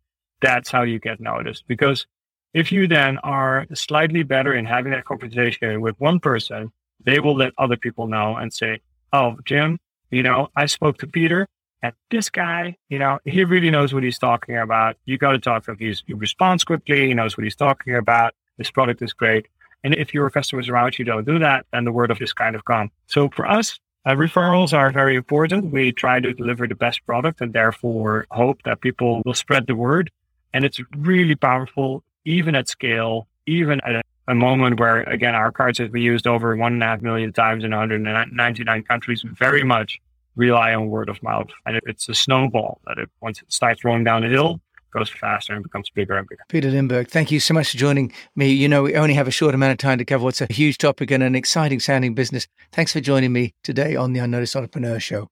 that's 0.41 0.71
how 0.71 0.83
you 0.83 0.99
get 0.99 1.21
noticed. 1.21 1.65
Because 1.67 2.07
if 2.55 2.73
you 2.73 2.87
then 2.87 3.19
are 3.19 3.67
slightly 3.75 4.23
better 4.23 4.55
in 4.55 4.65
having 4.65 4.93
that 4.93 5.05
conversation 5.05 5.81
with 5.81 5.99
one 5.99 6.21
person, 6.21 6.73
they 7.05 7.21
will 7.21 7.37
let 7.37 7.53
other 7.59 7.77
people 7.77 8.07
know 8.07 8.37
and 8.37 8.53
say, 8.53 8.81
Oh, 9.13 9.37
Jim, 9.45 9.79
you 10.11 10.23
know, 10.23 10.49
I 10.57 10.67
spoke 10.67 10.99
to 10.99 11.07
Pieter 11.07 11.47
and 11.83 11.95
this 12.11 12.29
guy, 12.29 12.77
you 12.89 12.99
know, 12.99 13.21
he 13.25 13.45
really 13.45 13.71
knows 13.71 13.95
what 13.95 14.03
he's 14.03 14.19
talking 14.19 14.57
about. 14.57 14.97
You 15.07 15.17
got 15.17 15.33
to 15.33 15.39
talk 15.39 15.65
to 15.65 15.71
him. 15.73 15.79
He's, 15.79 16.03
he 16.07 16.13
responds 16.13 16.65
quickly. 16.65 17.07
He 17.07 17.15
knows 17.15 17.37
what 17.37 17.45
he's 17.45 17.57
talking 17.57 17.95
about. 17.95 18.35
This 18.59 18.71
product 18.71 19.01
is 19.01 19.13
great. 19.13 19.47
And 19.89 19.95
if 19.95 20.13
your 20.13 20.29
customers 20.29 20.69
around 20.69 20.99
you 20.99 21.05
don't 21.07 21.25
do 21.25 21.39
that, 21.39 21.65
then 21.73 21.85
the 21.85 21.93
word 21.93 22.11
of 22.11 22.21
is 22.21 22.35
kind 22.35 22.55
of 22.55 22.63
gone. 22.67 22.91
So 23.07 23.31
for 23.31 23.51
us, 23.51 23.81
uh, 24.05 24.11
referrals 24.11 24.75
are 24.75 24.91
very 24.91 25.17
important. 25.17 25.73
We 25.73 25.93
try 25.93 26.21
to 26.21 26.35
deliver 26.35 26.69
the 26.69 26.75
best 26.75 27.07
product 27.07 27.41
and 27.41 27.55
therefore 27.55 28.27
hope 28.31 28.63
that 28.65 28.83
people 28.83 29.23
will 29.25 29.33
spread 29.33 29.67
the 29.67 29.75
word. 29.75 30.11
And 30.53 30.67
it's 30.67 30.79
really 30.95 31.37
powerful, 31.37 32.05
even 32.27 32.55
at 32.55 32.69
scale, 32.69 33.29
even 33.47 33.81
at 33.81 33.95
a, 33.95 34.03
a 34.29 34.35
moment 34.35 34.79
where, 34.79 35.05
again, 35.05 35.35
our 35.35 35.51
cards 35.51 35.79
have 35.79 35.91
been 35.91 36.03
used 36.03 36.27
over 36.27 36.55
one 36.55 36.75
and 36.75 36.83
a 36.83 36.87
half 36.87 37.01
million 37.01 37.33
times 37.33 37.65
in 37.65 37.71
199 37.71 38.83
countries, 38.83 39.25
very 39.27 39.65
much 39.65 39.99
rely 40.37 40.75
on 40.75 40.91
word 40.91 41.09
of 41.09 41.23
mouth. 41.23 41.49
And 41.65 41.81
it's 41.87 42.11
a 42.11 42.15
snowball 42.15 42.83
that 42.87 42.99
it, 42.99 43.09
once 43.23 43.41
it 43.41 43.51
starts 43.51 43.85
rolling 43.85 44.05
down 44.05 44.21
the 44.21 44.29
hill, 44.29 44.61
goes 44.93 45.11
faster 45.11 45.55
and 45.55 45.63
becomes 45.63 45.91
bigger 45.91 46.17
and 46.17 46.29
bigger. 46.29 46.43
Pieter 46.49 46.71
Limburg, 46.71 47.09
thank 47.09 47.31
you 47.31 47.41
so 47.41 47.55
much 47.55 47.73
for 47.73 47.77
joining 47.79 48.13
me. 48.37 48.51
You 48.51 48.69
know, 48.69 48.83
we 48.83 48.95
only 48.95 49.15
have 49.15 49.29
a 49.29 49.33
short 49.33 49.55
amount 49.55 49.73
of 49.73 49.79
time 49.79 49.99
to 49.99 50.05
cover 50.05 50.25
what's 50.25 50.41
a 50.41 50.47
huge 50.51 50.79
topic 50.79 51.11
and 51.11 51.23
an 51.23 51.35
exciting 51.35 51.81
sounding 51.81 52.15
business. 52.15 52.47
Thanks 52.73 52.93
for 52.93 53.01
joining 53.01 53.33
me 53.33 53.55
today 53.63 53.97
on 53.97 54.13
the 54.13 54.21
Unnoticed 54.21 54.57
Entrepreneur 54.57 54.99
Show. 54.99 55.29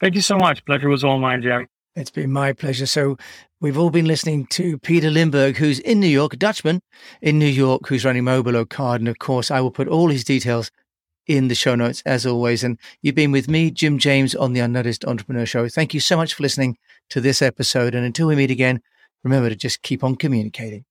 Thank 0.00 0.14
you 0.14 0.22
so 0.22 0.36
much. 0.36 0.64
Pleasure 0.64 0.88
was 0.88 1.04
all 1.04 1.18
mine, 1.18 1.42
Jerry. 1.42 1.68
It's 1.94 2.10
been 2.10 2.32
my 2.32 2.54
pleasure. 2.54 2.86
So 2.86 3.18
we've 3.60 3.76
all 3.76 3.90
been 3.90 4.06
listening 4.06 4.46
to 4.46 4.78
Pieter 4.78 5.10
Limburg, 5.10 5.56
who's 5.56 5.78
in 5.78 6.00
New 6.00 6.06
York, 6.06 6.32
a 6.32 6.36
Dutchman 6.36 6.80
in 7.20 7.38
New 7.38 7.46
York, 7.46 7.86
who's 7.86 8.04
running 8.04 8.24
Mobilo 8.24 8.68
Card. 8.68 9.02
And 9.02 9.08
of 9.08 9.18
course, 9.18 9.50
I 9.50 9.60
will 9.60 9.70
put 9.70 9.88
all 9.88 10.08
his 10.08 10.24
details 10.24 10.70
in 11.26 11.48
the 11.48 11.54
show 11.54 11.74
notes 11.74 12.02
as 12.06 12.26
always. 12.26 12.64
And 12.64 12.78
you've 13.02 13.14
been 13.14 13.30
with 13.30 13.48
me, 13.48 13.70
Jim 13.70 13.98
James, 13.98 14.34
on 14.34 14.54
the 14.54 14.60
Unnoticed 14.60 15.04
Entrepreneur 15.04 15.46
Show. 15.46 15.68
Thank 15.68 15.94
you 15.94 16.00
so 16.00 16.16
much 16.16 16.34
for 16.34 16.42
listening 16.42 16.78
to 17.10 17.20
this 17.20 17.42
episode. 17.42 17.94
And 17.94 18.04
until 18.04 18.26
we 18.26 18.36
meet 18.36 18.50
again, 18.50 18.80
remember 19.24 19.48
to 19.50 19.56
just 19.56 19.82
keep 19.82 20.04
on 20.04 20.16
communicating. 20.16 20.84